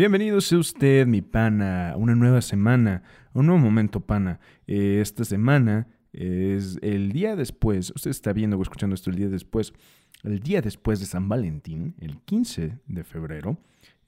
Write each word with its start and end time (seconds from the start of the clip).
Bienvenido 0.00 0.40
sea 0.40 0.56
usted, 0.56 1.06
mi 1.06 1.20
pana, 1.20 1.92
una 1.94 2.14
nueva 2.14 2.40
semana, 2.40 3.02
un 3.34 3.44
nuevo 3.44 3.60
momento, 3.60 4.00
pana. 4.00 4.40
Eh, 4.66 4.98
esta 5.02 5.26
semana 5.26 5.88
es 6.14 6.78
el 6.80 7.12
día 7.12 7.36
después, 7.36 7.92
usted 7.94 8.10
está 8.10 8.32
viendo 8.32 8.56
o 8.56 8.62
escuchando 8.62 8.94
esto 8.94 9.10
el 9.10 9.16
día 9.16 9.28
después, 9.28 9.74
el 10.22 10.40
día 10.40 10.62
después 10.62 11.00
de 11.00 11.04
San 11.04 11.28
Valentín, 11.28 11.96
el 12.00 12.16
15 12.16 12.78
de 12.86 13.04
febrero. 13.04 13.58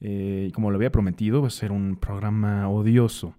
Eh, 0.00 0.50
como 0.54 0.70
lo 0.70 0.76
había 0.76 0.90
prometido, 0.90 1.42
va 1.42 1.48
a 1.48 1.50
ser 1.50 1.72
un 1.72 1.96
programa 1.96 2.70
odioso, 2.70 3.36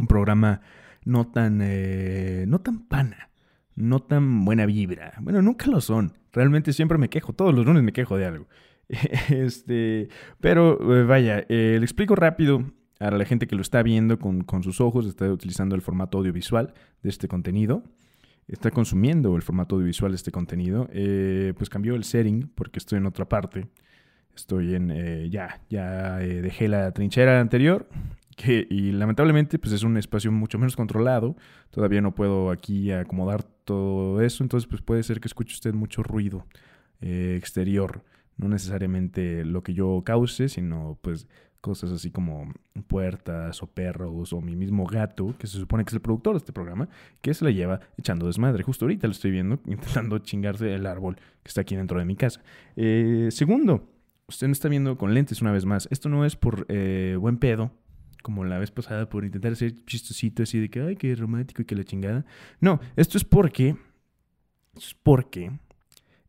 un 0.00 0.08
programa 0.08 0.60
no 1.04 1.28
tan, 1.28 1.60
eh, 1.62 2.46
no 2.48 2.62
tan 2.62 2.80
pana, 2.88 3.30
no 3.76 4.02
tan 4.02 4.44
buena 4.44 4.66
vibra. 4.66 5.12
Bueno, 5.20 5.40
nunca 5.40 5.68
lo 5.68 5.80
son. 5.80 6.14
Realmente 6.32 6.72
siempre 6.72 6.98
me 6.98 7.08
quejo, 7.08 7.32
todos 7.32 7.54
los 7.54 7.64
lunes 7.64 7.84
me 7.84 7.92
quejo 7.92 8.16
de 8.16 8.26
algo. 8.26 8.48
este, 9.30 10.08
pero 10.40 10.96
eh, 10.96 11.04
vaya, 11.04 11.44
le 11.48 11.76
explico 11.76 12.14
rápido 12.14 12.64
a 13.00 13.10
la 13.10 13.24
gente 13.24 13.46
que 13.46 13.56
lo 13.56 13.62
está 13.62 13.82
viendo 13.82 14.18
con, 14.18 14.42
con, 14.44 14.62
sus 14.62 14.80
ojos, 14.80 15.06
está 15.06 15.30
utilizando 15.30 15.74
el 15.74 15.82
formato 15.82 16.18
audiovisual 16.18 16.74
de 17.02 17.10
este 17.10 17.28
contenido, 17.28 17.82
está 18.46 18.70
consumiendo 18.70 19.36
el 19.36 19.42
formato 19.42 19.74
audiovisual 19.74 20.12
de 20.12 20.16
este 20.16 20.30
contenido, 20.30 20.88
pues 21.56 21.68
cambió 21.68 21.94
el 21.94 22.04
setting 22.04 22.50
porque 22.54 22.78
estoy 22.78 22.98
en 22.98 23.06
otra 23.06 23.28
parte. 23.28 23.68
Estoy 24.36 24.74
en, 24.74 24.90
eh, 24.90 25.28
ya, 25.30 25.60
ya 25.70 26.20
eh, 26.20 26.42
dejé 26.42 26.68
la 26.68 26.90
trinchera 26.92 27.40
anterior 27.40 27.88
que, 28.36 28.66
y 28.68 28.90
lamentablemente 28.90 29.58
pues 29.58 29.72
es 29.72 29.84
un 29.84 29.96
espacio 29.96 30.32
mucho 30.32 30.58
menos 30.58 30.74
controlado. 30.76 31.36
Todavía 31.70 32.00
no 32.00 32.14
puedo 32.14 32.50
aquí 32.50 32.90
acomodar 32.90 33.44
todo 33.64 34.20
eso, 34.20 34.42
entonces 34.42 34.68
pues 34.68 34.82
puede 34.82 35.02
ser 35.02 35.20
que 35.20 35.28
escuche 35.28 35.54
usted 35.54 35.72
mucho 35.72 36.02
ruido 36.02 36.46
eh, 37.00 37.36
exterior. 37.38 38.02
No 38.36 38.48
necesariamente 38.48 39.44
lo 39.44 39.62
que 39.62 39.74
yo 39.74 40.02
cause, 40.04 40.48
sino 40.48 40.98
pues 41.02 41.28
cosas 41.64 41.92
así 41.92 42.10
como 42.10 42.52
puertas 42.88 43.62
o 43.62 43.66
perros 43.66 44.34
o 44.34 44.42
mi 44.42 44.54
mismo 44.54 44.86
gato, 44.86 45.34
que 45.38 45.46
se 45.46 45.56
supone 45.56 45.82
que 45.82 45.88
es 45.88 45.94
el 45.94 46.02
productor 46.02 46.34
de 46.34 46.38
este 46.38 46.52
programa, 46.52 46.90
que 47.22 47.32
se 47.32 47.42
la 47.42 47.50
lleva 47.50 47.80
echando 47.96 48.26
desmadre. 48.26 48.62
Justo 48.62 48.84
ahorita 48.84 49.06
lo 49.06 49.12
estoy 49.12 49.30
viendo, 49.30 49.58
intentando 49.66 50.18
chingarse 50.18 50.74
el 50.74 50.86
árbol 50.86 51.16
que 51.16 51.48
está 51.48 51.62
aquí 51.62 51.74
dentro 51.74 51.98
de 51.98 52.04
mi 52.04 52.16
casa. 52.16 52.42
segundo, 53.30 53.88
usted 54.28 54.46
no 54.46 54.52
está 54.52 54.68
viendo 54.68 54.98
con 54.98 55.14
lentes 55.14 55.40
una 55.40 55.52
vez 55.52 55.64
más. 55.64 55.88
Esto 55.90 56.10
no 56.10 56.26
es 56.26 56.36
por 56.36 56.66
eh, 56.68 57.16
buen 57.18 57.38
pedo, 57.38 57.70
como 58.22 58.44
la 58.44 58.58
vez 58.58 58.70
pasada, 58.70 59.08
por 59.08 59.24
intentar 59.24 59.52
hacer 59.52 59.84
chistosito 59.86 60.42
así 60.42 60.60
de 60.60 60.68
que, 60.68 60.80
ay, 60.80 60.96
qué 60.96 61.14
romántico 61.14 61.62
y 61.62 61.64
que 61.64 61.76
la 61.76 61.84
chingada. 61.84 62.26
No, 62.60 62.78
esto 62.96 63.16
es 63.16 63.24
porque, 63.24 63.76
es 64.76 64.94
porque 65.02 65.50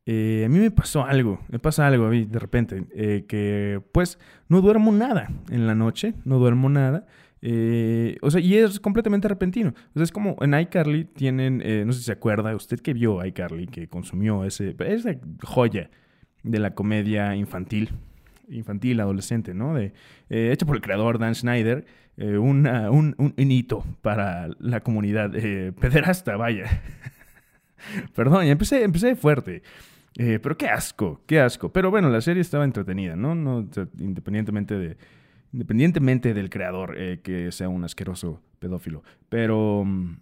eh, 0.05 0.43
a 0.45 0.49
mí 0.49 0.59
me 0.59 0.71
pasó 0.71 1.05
algo, 1.05 1.39
me 1.49 1.59
pasa 1.59 1.87
algo 1.87 2.07
mí 2.09 2.25
de 2.25 2.39
repente, 2.39 2.85
eh, 2.93 3.25
que 3.27 3.81
pues 3.91 4.19
no 4.49 4.61
duermo 4.61 4.91
nada 4.91 5.29
en 5.49 5.67
la 5.67 5.75
noche, 5.75 6.13
no 6.25 6.39
duermo 6.39 6.69
nada. 6.69 7.05
o 8.21 8.31
sea, 8.31 8.41
y 8.41 8.55
es 8.55 8.79
completamente 8.79 9.27
repentino. 9.27 9.69
O 9.69 9.93
sea, 9.95 10.03
es 10.03 10.11
como 10.11 10.35
en 10.41 10.59
iCarly 10.59 11.05
tienen, 11.05 11.57
no 11.85 11.93
sé 11.93 11.99
si 11.99 12.05
se 12.05 12.11
acuerda, 12.11 12.55
usted 12.55 12.79
que 12.79 12.93
vio 12.93 13.23
iCarly, 13.23 13.67
que 13.67 13.87
consumió 13.87 14.45
ese, 14.45 14.75
esa 14.79 15.15
joya 15.43 15.89
de 16.45 16.59
la 16.59 16.75
comedia 16.75 17.35
infantil, 17.35 17.89
infantil, 18.49 18.99
adolescente, 18.99 19.53
¿no? 19.53 19.73
De, 19.73 19.93
eh, 20.29 20.51
hecho 20.53 20.65
por 20.65 20.75
el 20.75 20.81
creador 20.81 21.19
Dan 21.19 21.35
Schneider, 21.35 21.85
eh, 22.17 22.37
un, 22.37 22.67
un, 23.17 23.33
hito 23.51 23.83
para 24.01 24.49
la 24.59 24.79
comunidad 24.81 25.35
eh, 25.35 25.73
pederasta, 25.73 26.37
vaya. 26.37 26.81
Perdón, 28.15 28.45
empecé, 28.45 28.83
empecé 28.83 29.15
fuerte. 29.15 29.63
Pero 30.15 30.57
qué 30.57 30.67
asco, 30.67 31.21
qué 31.25 31.39
asco. 31.39 31.71
Pero 31.71 31.91
bueno, 31.91 32.09
la 32.09 32.21
serie 32.21 32.41
estaba 32.41 32.63
entretenida, 32.63 33.15
¿no? 33.15 33.35
no 33.35 33.67
independientemente, 33.99 34.75
de, 34.75 34.97
independientemente 35.51 36.33
del 36.33 36.49
creador 36.49 36.95
que 37.21 37.51
sea 37.51 37.69
un 37.69 37.83
asqueroso 37.83 38.41
pedófilo. 38.59 39.03
Pero... 39.29 39.83
Mm, 39.85 40.17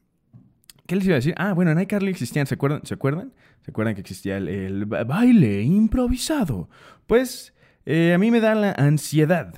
¿Qué 0.86 0.98
les 0.98 1.06
iba 1.06 1.14
a 1.14 1.16
decir? 1.16 1.34
Ah, 1.38 1.54
bueno, 1.54 1.72
en 1.72 1.80
iCarly 1.80 2.12
existían, 2.12 2.46
¿se 2.46 2.56
acuerdan? 2.56 2.82
¿Se 2.86 2.94
acuerdan? 2.94 3.32
¿Se 3.64 3.72
acuerdan 3.72 3.96
que 3.96 4.02
existía 4.02 4.38
el, 4.38 4.86
baile 4.86 5.62
improvisado? 5.62 6.70
Pues 7.08 7.54
eh, 7.86 8.14
a 8.14 8.18
mí 8.18 8.32
me 8.32 8.42
da 8.42 8.54
la 8.54 8.74
ansiedad. 8.74 9.54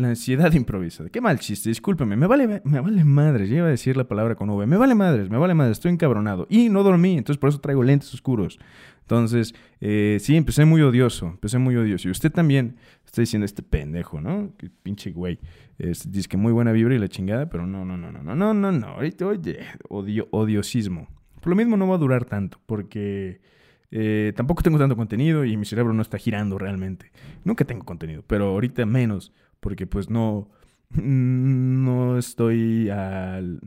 La 0.00 0.08
ansiedad 0.08 0.50
improvisada. 0.54 1.10
Qué 1.10 1.20
mal 1.20 1.38
chiste, 1.38 1.68
discúlpeme. 1.68 2.16
Me 2.16 2.26
vale, 2.26 2.62
me 2.64 2.80
vale 2.80 3.04
madres. 3.04 3.50
Ya 3.50 3.58
iba 3.58 3.66
a 3.66 3.70
decir 3.70 3.98
la 3.98 4.04
palabra 4.08 4.34
con 4.34 4.48
V. 4.48 4.66
Me 4.66 4.78
vale 4.78 4.94
madres, 4.94 5.28
me 5.28 5.36
vale 5.36 5.52
madres. 5.52 5.76
Estoy 5.76 5.92
encabronado. 5.92 6.46
Y 6.48 6.70
no 6.70 6.82
dormí, 6.82 7.18
entonces 7.18 7.38
por 7.38 7.50
eso 7.50 7.60
traigo 7.60 7.82
lentes 7.82 8.14
oscuros. 8.14 8.58
Entonces, 9.02 9.54
eh, 9.82 10.16
sí, 10.18 10.36
empecé 10.36 10.64
muy 10.64 10.80
odioso. 10.80 11.26
Empecé 11.26 11.58
muy 11.58 11.76
odioso. 11.76 12.08
Y 12.08 12.12
usted 12.12 12.32
también 12.32 12.76
está 13.04 13.20
diciendo 13.20 13.44
este 13.44 13.62
pendejo, 13.62 14.22
¿no? 14.22 14.54
Que 14.56 14.70
pinche 14.70 15.10
güey. 15.10 15.38
dice 15.76 16.28
que 16.30 16.38
muy 16.38 16.52
buena 16.52 16.72
vibra 16.72 16.94
y 16.94 16.98
la 16.98 17.08
chingada, 17.08 17.50
pero 17.50 17.66
no, 17.66 17.84
no, 17.84 17.98
no, 17.98 18.10
no, 18.10 18.22
no, 18.22 18.34
no, 18.34 18.54
no, 18.54 18.72
no. 18.72 18.86
Ahorita, 18.86 19.26
oye, 19.26 19.58
odio, 19.90 20.28
odiosismo. 20.30 21.08
Por 21.42 21.50
lo 21.50 21.56
mismo 21.56 21.76
no 21.76 21.86
va 21.86 21.96
a 21.96 21.98
durar 21.98 22.24
tanto, 22.24 22.58
porque 22.64 23.42
eh, 23.90 24.32
tampoco 24.36 24.62
tengo 24.62 24.78
tanto 24.78 24.96
contenido 24.96 25.44
y 25.44 25.58
mi 25.58 25.66
cerebro 25.66 25.92
no 25.92 26.00
está 26.00 26.16
girando 26.16 26.56
realmente. 26.56 27.12
Nunca 27.44 27.66
tengo 27.66 27.84
contenido, 27.84 28.22
pero 28.26 28.46
ahorita 28.46 28.86
menos, 28.86 29.32
porque 29.60 29.86
pues 29.86 30.10
no, 30.10 30.50
no 30.90 32.18
estoy 32.18 32.90
al, 32.90 33.60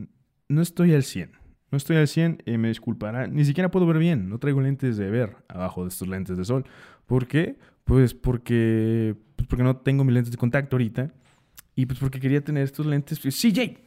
no 0.48 0.62
estoy 0.62 0.94
al 0.94 1.02
100. 1.02 1.32
No 1.70 1.78
estoy 1.78 1.96
al 1.96 2.06
100, 2.06 2.42
y 2.46 2.56
me 2.56 2.68
disculpará. 2.68 3.26
Ni 3.26 3.44
siquiera 3.44 3.68
puedo 3.68 3.84
ver 3.84 3.98
bien. 3.98 4.28
No 4.28 4.38
traigo 4.38 4.60
lentes 4.60 4.96
de 4.96 5.10
ver 5.10 5.38
abajo 5.48 5.82
de 5.82 5.88
estos 5.88 6.06
lentes 6.06 6.36
de 6.36 6.44
sol. 6.44 6.64
¿Por 7.06 7.26
qué? 7.26 7.58
Pues 7.82 8.14
porque, 8.14 9.16
pues 9.34 9.48
porque 9.48 9.64
no 9.64 9.78
tengo 9.78 10.04
mis 10.04 10.14
lentes 10.14 10.30
de 10.30 10.38
contacto 10.38 10.76
ahorita. 10.76 11.12
Y 11.74 11.86
pues 11.86 11.98
porque 11.98 12.20
quería 12.20 12.44
tener 12.44 12.62
estos 12.62 12.86
lentes. 12.86 13.18
CJ, 13.18 13.78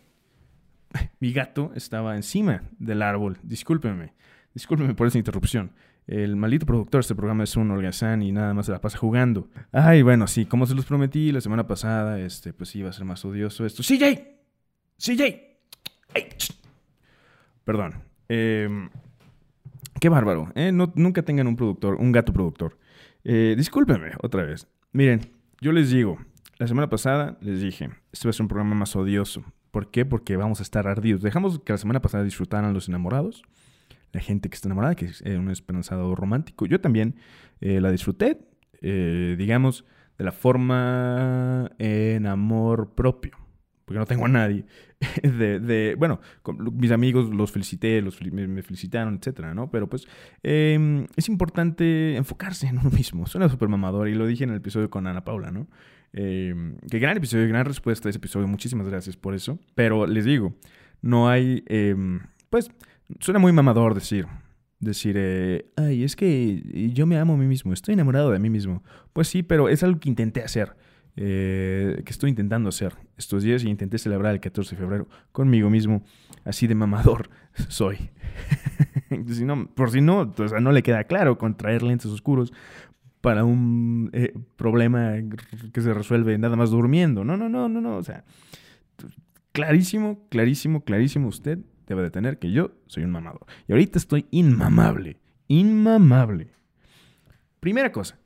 mi 1.22 1.31
gato 1.31 1.72
estaba 1.75 2.18
encima 2.18 2.63
del 2.78 3.01
árbol. 3.01 3.38
Discúlpeme. 3.41 4.13
Discúlpeme 4.53 4.94
por 4.94 5.07
esa 5.07 5.18
interrupción. 5.18 5.72
El 6.07 6.38
maldito 6.38 6.66
productor 6.66 7.01
este 7.01 7.16
programa 7.16 7.44
es 7.44 7.57
un 7.57 7.69
holgazán 7.69 8.22
y 8.22 8.31
nada 8.31 8.53
más 8.53 8.66
se 8.66 8.72
la 8.72 8.79
pasa 8.79 8.97
jugando. 8.97 9.50
Ay, 9.73 10.01
bueno, 10.01 10.25
sí, 10.28 10.45
como 10.45 10.66
se 10.66 10.73
los 10.73 10.85
prometí 10.85 11.34
la 11.34 11.41
semana 11.41 11.68
pasada, 11.68 12.19
este, 12.22 12.53
pues 12.53 12.73
iba 12.78 12.90
a 12.90 12.94
ser 12.94 13.03
más 13.03 13.25
odioso 13.25 13.66
esto. 13.66 13.84
CJ, 13.84 14.38
CJ. 14.97 15.57
Perdón. 17.66 17.95
Em, 18.29 18.90
qué 20.00 20.07
bárbaro. 20.07 20.50
¿eh? 20.56 20.72
nunca 20.72 21.23
tengan 21.23 21.47
un 21.47 21.57
productor, 21.57 21.95
un 21.95 22.13
gato 22.13 22.31
productor. 22.31 22.78
Eh, 23.25 23.56
discúlpenme 23.57 24.12
otra 24.22 24.44
vez. 24.44 24.66
Miren, 24.94 25.29
yo 25.59 25.74
les 25.74 25.89
digo, 25.89 26.18
la 26.57 26.68
semana 26.68 26.89
pasada 26.89 27.38
les 27.41 27.59
dije, 27.59 27.89
este 28.13 28.28
va 28.28 28.29
a 28.29 28.34
ser 28.34 28.44
un 28.44 28.47
programa 28.47 28.75
más 28.75 28.95
odioso. 28.95 29.44
¿Por 29.72 29.91
qué? 29.91 30.06
Porque 30.06 30.38
vamos 30.38 30.62
a 30.62 30.63
estar 30.63 30.88
ardidos. 30.88 31.22
Dejamos 31.22 31.59
que 31.59 31.74
la 31.74 31.78
semana 31.78 32.01
pasada 32.01 32.24
disfrutaran 32.24 32.74
los 32.74 32.88
enamorados, 32.88 33.44
la 34.12 34.22
gente 34.22 34.50
que 34.50 34.56
está 34.56 34.68
enamorada, 34.68 34.95
que 34.95 35.06
es 35.06 35.22
un 35.22 35.50
esperanzado 35.50 36.16
romántico. 36.16 36.66
Yo 36.66 36.79
también 36.81 37.16
eh, 37.62 37.81
la 37.81 37.91
disfruté, 37.91 38.40
eh, 38.81 39.35
digamos, 39.38 39.85
de 40.18 40.25
la 40.25 40.31
forma 40.31 41.72
en 41.78 42.25
amor 42.25 42.95
propio, 42.95 43.38
porque 43.85 44.00
no 44.00 44.06
tengo 44.06 44.25
a 44.25 44.29
nadie. 44.29 44.66
De, 45.22 45.95
bueno, 45.97 46.19
mis 46.73 46.91
amigos 46.91 47.29
los 47.29 47.51
felicité, 47.51 48.01
los 48.01 48.19
me, 48.22 48.63
felicitaron, 48.63 49.16
etcétera, 49.16 49.53
¿no? 49.53 49.69
Pero 49.69 49.88
pues 49.88 50.07
em, 50.41 51.06
es 51.16 51.29
importante 51.29 52.16
enfocarse 52.16 52.68
en 52.68 52.79
uno 52.79 52.89
mismo. 52.89 53.28
Suena 53.28 53.47
súper 53.47 53.69
mamador 53.69 54.07
y 54.07 54.16
lo 54.16 54.25
dije 54.25 54.44
en 54.44 54.50
el 54.50 54.57
episodio 54.57 54.89
con 54.89 55.06
Ana 55.06 55.24
Paula, 55.24 55.51
¿no? 55.51 55.68
Eh, 56.13 56.75
qué 56.89 56.97
gran 56.97 57.18
episodio, 57.18 57.47
gran 57.47 57.66
respuesta 57.66 58.07
a 58.07 58.09
ese 58.09 58.18
episodio. 58.18 58.47
Muchísimas 58.47 58.88
gracias 58.88 59.16
por 59.16 59.35
eso. 59.35 59.59
Pero 59.75 60.07
les 60.07 60.25
digo, 60.25 60.56
no 61.01 61.30
hay, 61.30 61.63
em, 61.68 62.21
pues, 62.50 62.71
suena 63.19 63.39
muy 63.39 63.51
mamador 63.51 63.94
decir, 63.94 64.27
decir, 64.80 65.15
eh, 65.18 65.71
ay, 65.75 66.04
es 66.04 66.15
que 66.15 66.92
yo 66.94 67.06
me 67.06 67.18
amo 67.18 67.33
a 67.33 67.38
mí 67.38 67.45
mismo, 67.45 67.74
estoy 67.74 67.94
enamorado 67.94 68.31
de 68.31 68.39
mí 68.39 68.50
mismo. 68.50 68.83
Pues 69.13 69.27
sí, 69.27 69.44
pero 69.44 69.69
es 69.69 69.83
algo 69.83 70.00
que 70.00 70.09
intenté 70.09 70.44
hacer, 70.44 70.75
eh, 71.15 72.01
que 72.06 72.12
estoy 72.12 72.30
intentando 72.30 72.69
hacer 72.69 72.94
estos 73.18 73.44
días 73.44 73.63
y 73.63 73.69
intenté 73.69 73.98
celebrar 73.98 74.33
el 74.33 74.39
14 74.39 74.75
de 74.75 74.81
febrero 74.81 75.07
conmigo 75.31 75.69
mismo, 75.69 76.04
así 76.45 76.68
de 76.68 76.75
mamador 76.75 77.30
soy. 77.69 78.09
no, 79.10 79.68
por 79.68 79.92
si 79.92 80.01
no, 80.01 80.33
no 80.62 80.71
le 80.71 80.83
queda 80.83 81.06
claro 81.06 81.38
con 81.38 81.57
traer 81.57 81.83
lentes 81.83 82.12
oscuros, 82.12 82.53
para 83.21 83.44
un 83.44 84.10
eh, 84.13 84.33
problema 84.56 85.15
que 85.74 85.81
se 85.81 85.94
resuelve 85.94 86.38
nada 86.38 86.56
más 86.56 86.69
durmiendo. 86.69 87.25
No, 87.25 87.36
no, 87.36 87.50
no, 87.50 87.68
no, 87.68 87.81
no. 87.81 87.98
O 87.98 88.03
sea, 88.03 88.24
clarísimo, 89.51 90.27
clarísimo, 90.30 90.86
clarísimo 90.86 91.27
usted 91.27 91.60
debe 91.88 92.04
de 92.04 92.12
tener 92.12 92.38
que 92.38 92.51
yo 92.51 92.72
soy 92.88 93.04
un 93.04 93.12
mamador. 93.12 93.45
Y 93.68 93.72
ahorita 93.72 93.98
estoy 93.98 94.28
inmamable, 94.31 95.19
inmamable. 95.48 96.51
Primera 97.60 97.92
cosa, 97.92 98.19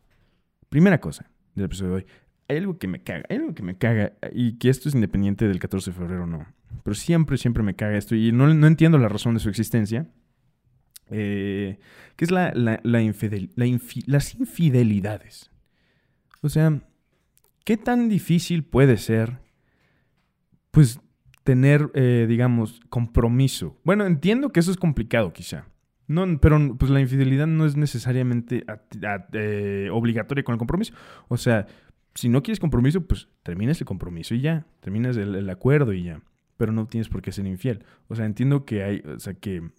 primera 0.70 1.00
cosa 1.00 1.30
del 1.56 1.66
episodio 1.66 1.92
de 1.92 1.98
hoy. 1.98 2.06
Hay 2.48 2.58
algo 2.58 2.78
que 2.78 2.88
me 2.88 3.02
caga, 3.02 3.24
hay 3.30 3.38
algo 3.38 3.56
que 3.56 3.64
me 3.64 3.78
caga, 3.78 4.14
y 4.34 4.58
que 4.58 4.70
esto 4.70 4.90
es 4.90 4.96
independiente 4.96 5.48
del 5.48 5.60
14 5.60 5.92
de 5.92 5.98
febrero, 5.98 6.28
no. 6.28 6.46
Pero 6.84 6.96
siempre, 6.96 7.38
siempre 7.38 7.64
me 7.64 7.76
caga 7.76 7.98
esto, 7.98 8.16
y 8.16 8.32
no, 8.32 8.54
no 8.54 8.68
entiendo 8.68 8.98
la 8.98 9.08
razón 9.08 9.36
de 9.36 9.40
su 9.40 9.50
existencia. 9.50 10.08
Eh, 11.14 11.78
que 12.16 12.26
es 12.26 12.32
la, 12.32 12.54
la, 12.54 12.80
las 12.84 14.36
infidelidades. 14.36 15.52
O 16.42 16.50
sea, 16.50 16.82
¿qué 17.66 17.78
tan 17.78 18.10
difícil 18.10 18.64
puede 18.64 18.98
ser, 18.98 19.40
pues, 20.72 21.00
tener, 21.44 21.90
eh, 21.94 22.26
digamos, 22.28 22.80
compromiso? 22.90 23.78
Bueno, 23.84 24.06
entiendo 24.06 24.52
que 24.52 24.60
eso 24.60 24.72
es 24.72 24.78
complicado 24.78 25.34
quizá. 25.34 25.66
No, 26.08 26.40
pero 26.42 26.76
pues 26.78 26.92
la 26.92 27.00
infidelidad 27.00 27.48
no 27.48 27.66
es 27.66 27.78
necesariamente 27.78 28.66
eh, 29.32 29.90
obligatoria 29.92 30.44
con 30.44 30.54
el 30.54 30.60
compromiso. 30.60 30.94
O 31.30 31.38
sea, 31.38 31.68
si 32.16 32.28
no 32.28 32.44
quieres 32.44 32.60
compromiso, 32.60 33.02
pues 33.02 33.30
terminas 33.44 33.80
el 33.80 33.88
compromiso 33.88 34.36
y 34.36 34.42
ya. 34.42 34.66
Terminas 34.82 35.16
el, 35.16 35.50
acuerdo 35.50 35.94
y 35.94 36.04
ya. 36.04 36.22
Pero 36.58 36.74
no 36.74 36.86
tienes 36.86 37.08
por 37.08 37.22
qué 37.22 37.32
ser 37.32 37.48
infiel. 37.48 37.86
O 38.10 38.16
sea, 38.16 38.26
entiendo 38.26 38.66
que 38.66 38.84
hay, 38.84 39.00
o 39.06 39.20
sea, 39.20 39.34
que, 39.36 39.72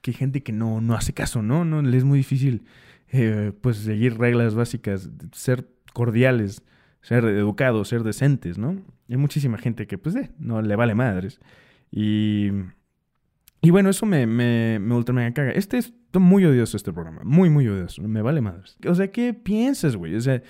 que 0.00 0.12
hay 0.12 0.14
gente 0.14 0.42
que 0.44 0.52
no, 0.52 0.80
no 0.80 0.94
hace 0.94 1.12
caso, 1.12 1.42
¿no? 1.42 1.64
no 1.64 1.82
Le 1.82 1.96
es 1.96 2.04
muy 2.04 2.18
difícil, 2.18 2.64
eh, 3.10 3.52
pues, 3.60 3.78
seguir 3.78 4.18
reglas 4.18 4.54
básicas, 4.54 5.10
ser 5.32 5.68
cordiales, 5.92 6.62
ser 7.02 7.24
educados, 7.24 7.88
ser 7.88 8.02
decentes, 8.02 8.58
¿no? 8.58 8.82
Hay 9.08 9.16
muchísima 9.16 9.58
gente 9.58 9.86
que, 9.86 9.98
pues, 9.98 10.16
no 10.38 10.62
le 10.62 10.76
vale 10.76 10.94
madres. 10.94 11.40
Y 11.90 12.50
y 13.66 13.70
bueno, 13.70 13.90
eso 13.90 14.06
me, 14.06 14.28
me, 14.28 14.78
me 14.78 14.94
ultra 14.94 15.12
mega 15.12 15.32
caga. 15.32 15.50
Este 15.50 15.78
es 15.78 15.92
muy 16.12 16.44
odioso 16.44 16.76
este 16.76 16.92
programa. 16.92 17.22
Muy, 17.24 17.50
muy 17.50 17.66
odioso. 17.66 18.00
Me 18.02 18.22
vale 18.22 18.40
madres. 18.40 18.76
O 18.86 18.94
sea, 18.94 19.10
¿qué 19.10 19.34
piensas, 19.34 19.96
güey? 19.96 20.14
O 20.14 20.20
sea, 20.20 20.40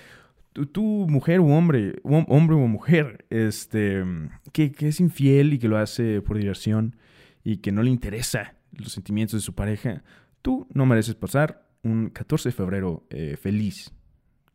tú, 0.53 1.07
mujer 1.09 1.41
u 1.41 1.51
hombre, 1.51 1.95
hombre 2.03 2.57
o 2.57 2.67
mujer, 2.67 3.25
este, 3.31 4.05
que, 4.53 4.71
que, 4.71 4.89
es 4.89 5.01
infiel 5.01 5.55
y 5.55 5.59
que 5.59 5.69
lo 5.69 5.79
hace 5.79 6.21
por 6.21 6.37
diversión 6.37 6.97
y 7.43 7.57
que 7.59 7.73
no 7.73 7.83
le 7.83 7.91
interesa 7.91 8.55
los 8.73 8.93
sentimientos 8.93 9.41
de 9.41 9.45
su 9.45 9.55
pareja, 9.55 10.03
tú 10.43 10.67
no 10.75 10.85
mereces 10.85 11.15
pasar 11.15 11.67
un 11.83 12.11
14 12.11 12.51
de 12.51 12.53
febrero 12.53 13.07
eh, 13.09 13.39
feliz. 13.41 13.95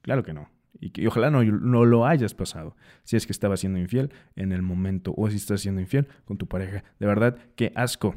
Claro 0.03 0.23
que 0.23 0.33
no. 0.33 0.49
Y, 0.79 0.91
que, 0.91 1.07
ojalá 1.07 1.29
no, 1.29 1.44
no, 1.44 1.85
lo 1.85 2.06
hayas 2.06 2.33
pasado 2.33 2.75
si 3.03 3.15
es 3.15 3.25
que 3.25 3.33
estabas 3.33 3.59
siendo 3.59 3.77
infiel 3.77 4.12
en 4.35 4.51
el 4.51 4.62
momento 4.62 5.13
o 5.15 5.29
si 5.29 5.38
estás 5.38 5.62
siendo 5.62 5.81
infiel 5.81 6.07
con 6.25 6.38
tu 6.38 6.47
pareja. 6.47 6.83
De 7.00 7.06
verdad, 7.06 7.38
qué 7.56 7.71
asco. 7.75 8.15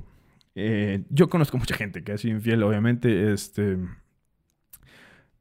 Eh, 0.55 1.05
yo 1.11 1.29
conozco 1.29 1.59
mucha 1.59 1.77
gente 1.77 2.05
que 2.05 2.13
ha 2.13 2.19
sido 2.19 2.37
infiel, 2.37 2.63
obviamente, 2.63 3.33
este... 3.33 3.79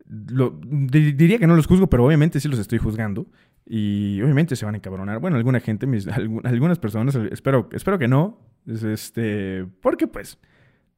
diría 0.05 1.37
que 1.37 1.47
no 1.47 1.55
los 1.55 1.67
juzgo, 1.67 1.87
pero 1.87 2.05
obviamente 2.05 2.39
sí 2.39 2.47
los 2.47 2.59
estoy 2.59 2.79
juzgando. 2.79 3.27
Y 3.65 4.21
obviamente 4.21 4.55
se 4.55 4.65
van 4.65 4.75
a 4.75 4.77
encabronar. 4.77 5.19
Bueno, 5.19 5.37
alguna 5.37 5.59
gente, 5.59 5.87
algunas 6.43 6.79
personas, 6.79 7.15
espero, 7.15 7.69
espero 7.71 7.97
que 7.97 8.07
no. 8.07 8.39
Este, 8.67 9.65
porque 9.81 10.07
pues, 10.07 10.39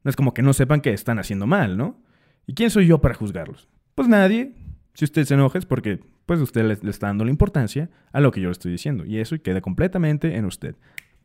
no 0.04 0.10
es 0.10 0.16
como 0.16 0.34
que 0.34 0.42
no 0.42 0.52
sepan 0.52 0.80
que 0.80 0.92
están 0.92 1.18
haciendo 1.18 1.46
mal, 1.46 1.76
¿no? 1.76 2.00
¿Y 2.46 2.54
quién 2.54 2.70
soy 2.70 2.86
yo 2.86 3.00
para 3.00 3.14
juzgarlos? 3.14 3.68
Pues 3.94 4.08
nadie. 4.08 4.54
Si 4.96 5.04
usted 5.04 5.24
se 5.24 5.34
enoja 5.34 5.58
es 5.58 5.66
porque 5.66 6.00
pues 6.24 6.40
usted 6.40 6.64
le, 6.64 6.90
está 6.90 7.08
dando 7.08 7.26
la 7.26 7.30
importancia 7.30 7.90
a 8.12 8.20
lo 8.20 8.32
que 8.32 8.40
yo 8.40 8.48
le 8.48 8.52
estoy 8.52 8.72
diciendo. 8.72 9.04
Y 9.04 9.18
eso 9.18 9.36
queda 9.42 9.60
completamente 9.60 10.36
en 10.36 10.46
usted. 10.46 10.74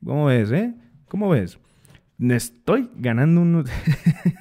¿Cómo 0.03 0.25
ves, 0.25 0.51
eh? 0.51 0.75
¿Cómo 1.07 1.29
ves? 1.29 1.57
me 2.18 2.35
estoy 2.35 2.89
ganando 2.97 3.41
unos... 3.41 3.69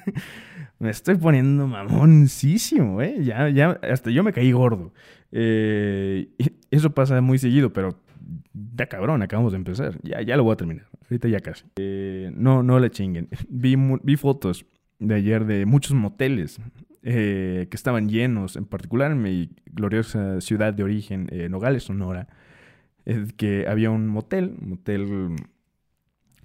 me 0.79 0.89
estoy 0.89 1.15
poniendo 1.15 1.65
mamoncísimo, 1.65 3.01
¿eh? 3.01 3.23
Ya, 3.23 3.47
ya, 3.47 3.79
hasta 3.89 4.11
yo 4.11 4.21
me 4.21 4.33
caí 4.33 4.51
gordo. 4.51 4.93
Eh, 5.31 6.27
eso 6.69 6.93
pasa 6.93 7.21
muy 7.21 7.37
seguido, 7.37 7.71
pero 7.71 7.97
ya 8.75 8.87
cabrón, 8.87 9.21
acabamos 9.21 9.53
de 9.53 9.59
empezar. 9.59 9.97
Ya, 10.03 10.21
ya 10.21 10.35
lo 10.35 10.43
voy 10.43 10.53
a 10.53 10.57
terminar. 10.57 10.87
Ahorita 11.03 11.29
ya 11.29 11.39
casi. 11.39 11.63
Eh, 11.77 12.31
no, 12.35 12.63
no 12.63 12.79
le 12.79 12.89
chinguen. 12.89 13.29
Vi, 13.47 13.77
vi, 14.03 14.17
fotos 14.17 14.65
de 14.99 15.15
ayer 15.15 15.45
de 15.45 15.65
muchos 15.65 15.93
moteles 15.93 16.59
eh, 17.03 17.67
que 17.69 17.75
estaban 17.75 18.09
llenos, 18.09 18.55
en 18.55 18.65
particular 18.65 19.11
en 19.11 19.21
mi 19.21 19.49
gloriosa 19.65 20.41
ciudad 20.41 20.73
de 20.73 20.83
origen, 20.83 21.29
Nogales, 21.49 21.83
Sonora, 21.83 22.27
que 23.37 23.65
había 23.67 23.89
un 23.89 24.07
motel, 24.07 24.55
un 24.61 24.69
motel 24.69 25.35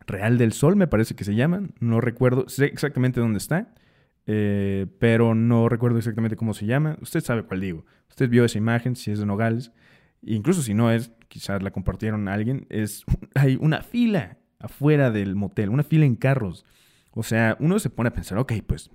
Real 0.07 0.39
del 0.39 0.53
Sol, 0.53 0.77
me 0.77 0.87
parece 0.87 1.15
que 1.15 1.25
se 1.25 1.35
llaman. 1.35 1.75
No 1.81 2.01
recuerdo, 2.01 2.49
sé 2.49 2.67
exactamente 2.67 3.21
dónde 3.21 3.39
está, 3.39 3.75
eh, 4.27 4.87
pero 4.99 5.35
no 5.35 5.69
recuerdo 5.69 5.99
exactamente 5.99 6.37
cómo 6.37 6.55
se 6.55 6.67
llama. 6.67 6.97
Usted 7.01 7.21
sabe 7.21 7.43
cuál 7.43 7.61
digo. 7.61 7.85
Usted 8.09 8.29
vio 8.29 8.45
esa 8.45 8.59
imagen, 8.59 8.95
si 8.95 9.11
es 9.11 9.19
de 9.19 9.27
Nogales. 9.27 9.73
Incluso 10.23 10.63
si 10.63 10.75
no 10.75 10.91
es, 10.91 11.11
quizás 11.29 11.63
la 11.63 11.73
compartieron 11.73 12.29
a 12.29 12.35
alguien, 12.35 12.67
es, 12.71 13.05
hay 13.35 13.59
una 13.61 13.83
fila 13.83 14.39
afuera 14.59 15.11
del 15.11 15.35
motel, 15.35 15.71
una 15.71 15.83
fila 15.83 16.07
en 16.07 16.17
carros. 16.17 16.65
O 17.11 17.23
sea, 17.23 17.57
uno 17.61 17.79
se 17.79 17.91
pone 17.91 18.09
a 18.09 18.13
pensar, 18.13 18.39
ok, 18.39 18.53
pues, 18.67 18.91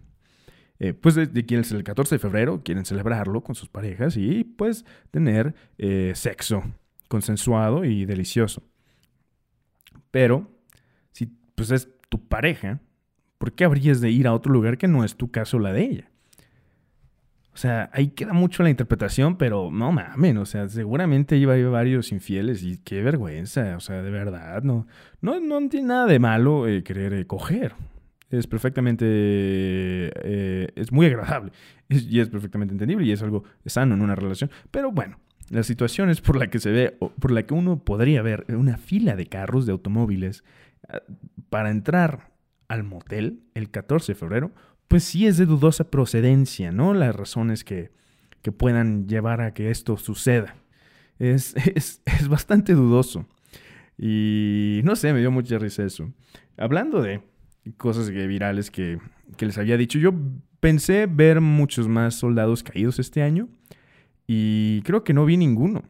eh, 0.84 0.96
pues 0.96 1.14
de, 1.14 1.28
quieren 1.46 1.64
el 1.70 1.84
14 1.84 2.16
de 2.16 2.20
febrero, 2.20 2.64
quieren 2.66 2.86
celebrarlo 2.86 3.44
con 3.44 3.54
sus 3.54 3.70
parejas 3.70 4.18
y 4.18 4.44
pues 4.44 4.84
tener 5.12 5.54
eh, 5.78 6.14
sexo 6.16 6.64
consensuado 7.08 7.86
y 7.86 8.06
delicioso. 8.06 8.64
Pero 10.10 10.50
pues 11.54 11.70
es 11.70 11.88
tu 12.10 12.28
pareja, 12.28 12.80
¿por 13.38 13.54
qué 13.54 13.64
habrías 13.64 14.02
de 14.02 14.10
ir 14.10 14.26
a 14.26 14.34
otro 14.34 14.52
lugar 14.52 14.80
que 14.80 14.88
no 14.88 15.04
es 15.04 15.16
tu 15.16 15.30
caso 15.30 15.60
la 15.60 15.72
de 15.72 15.84
ella? 15.84 16.12
O 17.54 17.58
sea, 17.58 17.92
ahí 17.94 18.08
queda 18.08 18.34
mucho 18.34 18.64
la 18.64 18.72
interpretación, 18.72 19.38
pero 19.38 19.70
no 19.72 19.92
mames, 19.92 20.36
o 20.38 20.46
sea, 20.48 20.68
seguramente 20.68 21.38
iba 21.38 21.54
a 21.54 21.56
haber 21.58 21.70
varios 21.70 22.12
infieles 22.12 22.64
y 22.64 22.78
qué 22.78 23.04
vergüenza, 23.04 23.76
o 23.78 23.80
sea, 23.80 24.02
de 24.02 24.10
verdad, 24.10 24.64
no, 24.64 24.88
no, 25.22 25.40
no 25.40 25.70
tiene 25.70 25.90
nada 25.90 26.08
de 26.08 26.18
malo 26.18 26.68
eh, 26.68 26.84
querer 26.84 27.14
eh, 27.14 27.28
coger. 27.28 27.76
Es 28.32 28.48
perfectamente, 28.48 29.06
eh, 29.08 30.70
es 30.76 30.92
muy 30.92 31.06
agradable 31.06 31.52
y 31.90 32.20
es 32.20 32.30
perfectamente 32.30 32.74
entendible 32.74 33.06
y 33.06 33.12
es 33.12 33.22
algo 33.22 33.44
sano 33.66 33.94
en 33.94 34.02
una 34.02 34.16
relación. 34.16 34.50
Pero 34.72 34.92
bueno, 34.92 35.20
la 35.50 35.64
situación 35.64 36.10
es 36.10 36.22
por 36.22 36.38
la 36.38 36.48
que 36.48 36.60
se 36.60 36.72
ve, 36.72 36.98
por 37.20 37.32
la 37.32 37.46
que 37.46 37.54
uno 37.54 37.84
podría 37.84 38.22
ver 38.22 38.46
una 38.50 38.78
fila 38.78 39.16
de 39.16 39.28
carros, 39.28 39.66
de 39.66 39.74
automóviles, 39.74 40.44
para 41.50 41.70
entrar 41.70 42.32
al 42.68 42.84
motel 42.84 43.44
el 43.54 43.70
14 43.70 44.14
de 44.14 44.20
febrero, 44.20 44.52
pues 44.88 45.04
sí 45.04 45.28
es 45.28 45.38
de 45.38 45.46
dudosa 45.46 45.90
procedencia, 45.90 46.72
¿no? 46.72 46.94
Las 46.94 47.16
razones 47.16 47.64
que, 47.64 47.92
que 48.42 48.52
puedan 48.52 49.08
llevar 49.08 49.42
a 49.42 49.54
que 49.54 49.72
esto 49.72 49.98
suceda. 49.98 50.56
Es, 51.20 51.56
es, 51.76 52.02
es, 52.06 52.28
bastante 52.28 52.74
dudoso. 52.74 53.26
Y 53.98 54.82
no 54.84 54.96
sé, 54.96 55.14
me 55.14 55.20
dio 55.20 55.32
mucha 55.32 55.58
risa 55.60 55.84
eso. 55.84 56.12
Hablando 56.58 57.02
de 57.02 57.22
cosas 57.78 58.10
virales 58.10 58.72
que, 58.72 59.00
que 59.38 59.46
les 59.46 59.58
había 59.58 59.78
dicho, 59.78 60.00
yo 60.00 60.14
pensé 60.60 61.08
ver 61.08 61.42
muchos 61.42 61.88
más 61.88 62.16
soldados 62.16 62.64
caídos 62.64 63.00
este 63.00 63.22
año 63.22 63.50
y 64.28 64.82
creo 64.84 65.04
que 65.04 65.14
no 65.14 65.26
vi 65.26 65.38
ninguno. 65.38 65.84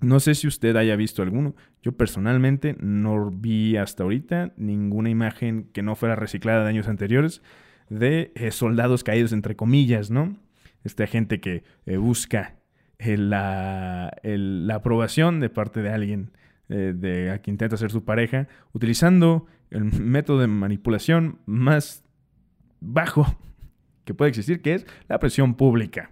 No 0.00 0.18
sé 0.18 0.34
si 0.34 0.48
usted 0.48 0.74
haya 0.76 0.96
visto 0.96 1.22
alguno. 1.22 1.54
Yo 1.80 1.92
personalmente 1.92 2.76
no 2.80 3.30
vi 3.30 3.76
hasta 3.76 4.02
ahorita 4.02 4.52
ninguna 4.56 5.10
imagen 5.10 5.70
que 5.72 5.82
no 5.82 5.94
fuera 5.94 6.16
reciclada 6.16 6.64
de 6.64 6.70
años 6.70 6.88
anteriores 6.88 7.40
de 7.88 8.32
eh, 8.34 8.50
soldados 8.50 9.04
caídos, 9.04 9.32
entre 9.32 9.54
comillas, 9.54 10.10
¿no? 10.10 10.36
Esta 10.82 11.06
gente 11.06 11.40
que 11.40 11.62
eh, 11.86 11.98
busca 11.98 12.56
eh, 12.98 13.16
la, 13.16 14.12
la, 14.24 14.74
aprobación 14.74 15.38
de 15.40 15.50
parte 15.50 15.82
de 15.82 15.90
alguien 15.90 16.32
de, 16.68 17.30
a 17.30 17.38
quien 17.38 17.54
intenta 17.54 17.76
ser 17.76 17.90
su 17.90 18.02
pareja, 18.02 18.48
utilizando 18.72 19.46
el 19.72 19.84
método 19.84 20.40
de 20.40 20.46
manipulación 20.46 21.38
más 21.46 22.04
bajo 22.80 23.36
que 24.04 24.14
puede 24.14 24.30
existir, 24.30 24.62
que 24.62 24.74
es 24.74 24.86
la 25.08 25.18
presión 25.18 25.54
pública 25.54 26.10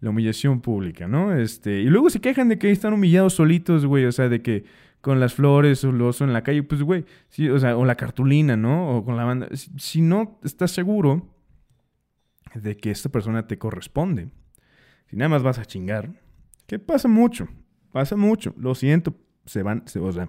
la 0.00 0.10
humillación 0.10 0.60
pública, 0.60 1.06
¿no? 1.06 1.36
Este, 1.36 1.80
y 1.80 1.84
luego 1.84 2.10
se 2.10 2.20
quejan 2.20 2.48
de 2.48 2.58
que 2.58 2.70
están 2.70 2.94
humillados 2.94 3.34
solitos, 3.34 3.84
güey, 3.86 4.06
o 4.06 4.12
sea, 4.12 4.28
de 4.28 4.42
que 4.42 4.64
con 5.00 5.20
las 5.20 5.34
flores 5.34 5.84
o 5.84 5.90
el 5.90 6.00
oso 6.02 6.24
en 6.24 6.32
la 6.32 6.42
calle, 6.42 6.62
pues, 6.62 6.82
güey, 6.82 7.04
sí, 7.28 7.48
o 7.48 7.58
sea, 7.58 7.76
o 7.76 7.84
la 7.84 7.96
cartulina, 7.96 8.56
¿no? 8.56 8.96
O 8.96 9.04
con 9.04 9.16
la 9.16 9.24
banda. 9.24 9.48
Si, 9.54 10.00
no 10.00 10.38
estás 10.42 10.70
seguro 10.72 11.34
de 12.54 12.76
que 12.76 12.90
esta 12.90 13.10
persona 13.10 13.46
te 13.46 13.58
corresponde, 13.58 14.30
si 15.06 15.16
nada 15.16 15.28
más 15.28 15.42
vas 15.42 15.58
a 15.58 15.64
chingar, 15.64 16.10
que 16.66 16.78
pasa 16.78 17.08
mucho, 17.08 17.48
pasa 17.92 18.16
mucho, 18.16 18.54
lo 18.56 18.74
siento, 18.74 19.14
se 19.44 19.62
van, 19.62 19.82
se, 19.86 19.98
o 19.98 20.12
sea, 20.12 20.28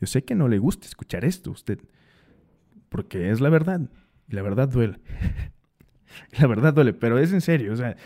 yo 0.00 0.06
sé 0.06 0.24
que 0.24 0.34
no 0.34 0.48
le 0.48 0.58
gusta 0.58 0.86
escuchar 0.86 1.24
esto 1.24 1.50
a 1.50 1.52
usted, 1.54 1.78
porque 2.88 3.30
es 3.30 3.40
la 3.40 3.48
verdad, 3.48 3.80
y 4.28 4.34
la 4.34 4.42
verdad 4.42 4.68
duele. 4.68 4.98
la 6.38 6.46
verdad 6.46 6.74
duele, 6.74 6.92
pero 6.92 7.18
es 7.18 7.32
en 7.32 7.40
serio, 7.40 7.72
o 7.72 7.76
sea, 7.76 7.96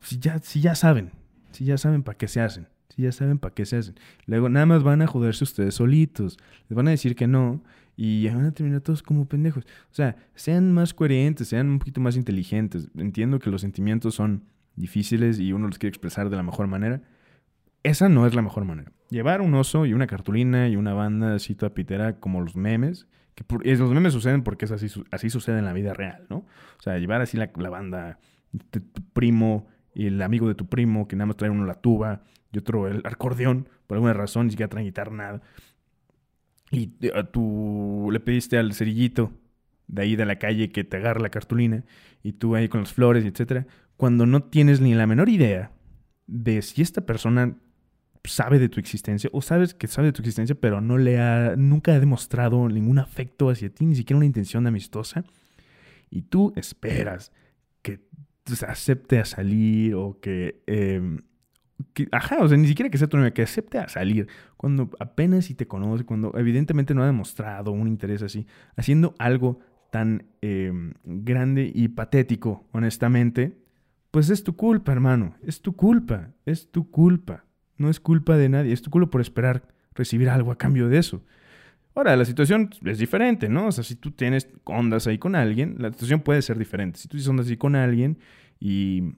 si 0.00 0.18
ya, 0.18 0.38
si 0.38 0.60
ya 0.60 0.74
saben, 0.74 1.10
si 1.52 1.64
ya 1.64 1.78
saben 1.78 2.02
para 2.02 2.18
qué 2.18 2.28
se 2.28 2.40
hacen, 2.40 2.68
si 2.88 3.02
ya 3.02 3.12
saben 3.12 3.38
para 3.38 3.54
qué 3.54 3.66
se 3.66 3.76
hacen. 3.76 3.94
Luego 4.26 4.48
nada 4.48 4.66
más 4.66 4.82
van 4.82 5.02
a 5.02 5.06
joderse 5.06 5.44
ustedes 5.44 5.74
solitos, 5.74 6.38
les 6.68 6.76
van 6.76 6.88
a 6.88 6.92
decir 6.92 7.16
que 7.16 7.26
no 7.26 7.62
y 7.96 8.22
ya 8.22 8.34
van 8.34 8.44
a 8.44 8.52
terminar 8.52 8.82
todos 8.82 9.02
como 9.02 9.26
pendejos. 9.26 9.64
O 9.90 9.94
sea, 9.94 10.16
sean 10.34 10.72
más 10.72 10.92
coherentes, 10.92 11.48
sean 11.48 11.68
un 11.68 11.78
poquito 11.78 12.00
más 12.00 12.16
inteligentes. 12.16 12.88
Entiendo 12.96 13.38
que 13.38 13.50
los 13.50 13.62
sentimientos 13.62 14.14
son 14.14 14.44
difíciles 14.76 15.38
y 15.40 15.52
uno 15.52 15.66
los 15.66 15.78
quiere 15.78 15.90
expresar 15.90 16.28
de 16.28 16.36
la 16.36 16.42
mejor 16.42 16.66
manera. 16.66 17.00
Esa 17.86 18.08
no 18.08 18.26
es 18.26 18.34
la 18.34 18.42
mejor 18.42 18.64
manera. 18.64 18.90
Llevar 19.10 19.40
un 19.40 19.54
oso 19.54 19.86
y 19.86 19.94
una 19.94 20.08
cartulina 20.08 20.68
y 20.68 20.74
una 20.74 20.92
banda 20.92 21.36
así 21.36 21.54
toda 21.54 21.70
como 22.18 22.40
los 22.40 22.56
memes, 22.56 23.06
que 23.36 23.44
los 23.76 23.92
memes 23.92 24.12
suceden 24.12 24.42
porque 24.42 24.64
es 24.64 24.72
así, 24.72 24.88
así 25.12 25.30
sucede 25.30 25.60
en 25.60 25.66
la 25.66 25.72
vida 25.72 25.94
real, 25.94 26.26
¿no? 26.28 26.38
O 26.38 26.82
sea, 26.82 26.98
llevar 26.98 27.20
así 27.20 27.36
la, 27.36 27.52
la 27.56 27.70
banda 27.70 28.18
de 28.50 28.80
tu 28.80 29.02
primo 29.12 29.68
y 29.94 30.06
el 30.06 30.20
amigo 30.20 30.48
de 30.48 30.56
tu 30.56 30.68
primo 30.68 31.06
que 31.06 31.14
nada 31.14 31.26
más 31.26 31.36
trae 31.36 31.48
uno 31.48 31.64
la 31.64 31.74
tuba 31.74 32.24
y 32.50 32.58
otro 32.58 32.88
el 32.88 33.02
acordeón, 33.04 33.68
por 33.86 33.94
alguna 33.94 34.14
razón, 34.14 34.46
ni 34.46 34.50
siquiera 34.50 34.68
traen 34.68 34.86
guitarra, 34.86 35.12
nada. 35.12 35.42
Y 36.72 36.90
a 37.14 37.22
tú 37.22 38.08
le 38.10 38.18
pediste 38.18 38.58
al 38.58 38.72
cerillito 38.72 39.30
de 39.86 40.02
ahí 40.02 40.16
de 40.16 40.26
la 40.26 40.40
calle 40.40 40.72
que 40.72 40.82
te 40.82 40.96
agarre 40.96 41.20
la 41.20 41.30
cartulina 41.30 41.84
y 42.24 42.32
tú 42.32 42.56
ahí 42.56 42.68
con 42.68 42.80
las 42.80 42.92
flores 42.92 43.24
etcétera, 43.24 43.68
cuando 43.96 44.26
no 44.26 44.42
tienes 44.42 44.80
ni 44.80 44.92
la 44.94 45.06
menor 45.06 45.28
idea 45.28 45.70
de 46.26 46.60
si 46.62 46.82
esta 46.82 47.06
persona 47.06 47.54
sabe 48.26 48.58
de 48.58 48.68
tu 48.68 48.80
existencia 48.80 49.30
o 49.32 49.42
sabes 49.42 49.74
que 49.74 49.86
sabe 49.86 50.08
de 50.08 50.12
tu 50.12 50.22
existencia 50.22 50.54
pero 50.54 50.80
no 50.80 50.98
le 50.98 51.18
ha 51.18 51.54
nunca 51.56 51.92
ha 51.92 52.00
demostrado 52.00 52.68
ningún 52.68 52.98
afecto 52.98 53.50
hacia 53.50 53.70
ti, 53.70 53.86
ni 53.86 53.94
siquiera 53.94 54.16
una 54.16 54.26
intención 54.26 54.66
amistosa 54.66 55.24
y 56.10 56.22
tú 56.22 56.52
esperas 56.56 57.32
que 57.82 58.00
acepte 58.66 59.18
a 59.18 59.24
salir 59.24 59.94
o 59.94 60.18
que, 60.20 60.62
em, 60.66 61.22
que, 61.92 62.08
ajá, 62.12 62.38
o 62.40 62.48
sea, 62.48 62.56
ni 62.56 62.68
siquiera 62.68 62.90
que 62.90 62.98
sea 62.98 63.08
tu 63.08 63.16
novia, 63.16 63.34
que 63.34 63.42
acepte 63.42 63.78
a 63.78 63.88
salir 63.88 64.28
cuando 64.56 64.90
apenas 64.98 65.46
si 65.46 65.54
te 65.54 65.66
conoce, 65.66 66.04
cuando 66.04 66.32
evidentemente 66.36 66.94
no 66.94 67.02
ha 67.02 67.06
demostrado 67.06 67.72
un 67.72 67.88
interés 67.88 68.22
así, 68.22 68.46
haciendo 68.76 69.14
algo 69.18 69.60
tan 69.90 70.26
em, 70.42 70.94
grande 71.04 71.70
y 71.74 71.88
patético, 71.88 72.66
honestamente, 72.72 73.58
pues 74.10 74.30
es 74.30 74.42
tu 74.44 74.56
culpa, 74.56 74.92
hermano, 74.92 75.36
es 75.42 75.60
tu 75.60 75.74
culpa, 75.74 76.30
es 76.44 76.70
tu 76.70 76.90
culpa, 76.90 77.45
no 77.78 77.90
es 77.90 78.00
culpa 78.00 78.36
de 78.36 78.48
nadie, 78.48 78.72
es 78.72 78.82
tu 78.82 78.90
culpa 78.90 79.10
por 79.10 79.20
esperar 79.20 79.68
recibir 79.94 80.28
algo 80.28 80.52
a 80.52 80.58
cambio 80.58 80.88
de 80.88 80.98
eso. 80.98 81.22
Ahora, 81.94 82.14
la 82.14 82.26
situación 82.26 82.70
es 82.84 82.98
diferente, 82.98 83.48
¿no? 83.48 83.68
O 83.68 83.72
sea, 83.72 83.82
si 83.82 83.96
tú 83.96 84.10
tienes 84.10 84.48
ondas 84.64 85.06
ahí 85.06 85.16
con 85.16 85.34
alguien, 85.34 85.76
la 85.78 85.90
situación 85.90 86.20
puede 86.20 86.42
ser 86.42 86.58
diferente. 86.58 86.98
Si 86.98 87.08
tú 87.08 87.12
tienes 87.12 87.28
ondas 87.28 87.48
ahí 87.48 87.56
con 87.56 87.74
alguien 87.74 88.18
y 88.60 89.14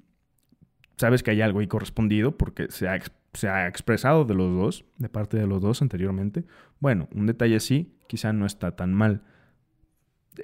sabes 0.96 1.24
que 1.24 1.32
hay 1.32 1.40
algo 1.40 1.58
ahí 1.58 1.66
correspondido 1.66 2.36
porque 2.36 2.68
se 2.70 2.88
ha, 2.88 3.00
se 3.32 3.48
ha 3.48 3.66
expresado 3.66 4.24
de 4.24 4.34
los 4.34 4.54
dos, 4.54 4.84
de 4.96 5.08
parte 5.08 5.36
de 5.36 5.48
los 5.48 5.60
dos 5.60 5.82
anteriormente, 5.82 6.44
bueno, 6.78 7.08
un 7.12 7.26
detalle 7.26 7.56
así 7.56 7.96
quizá 8.06 8.32
no 8.32 8.46
está 8.46 8.76
tan 8.76 8.94
mal. 8.94 9.22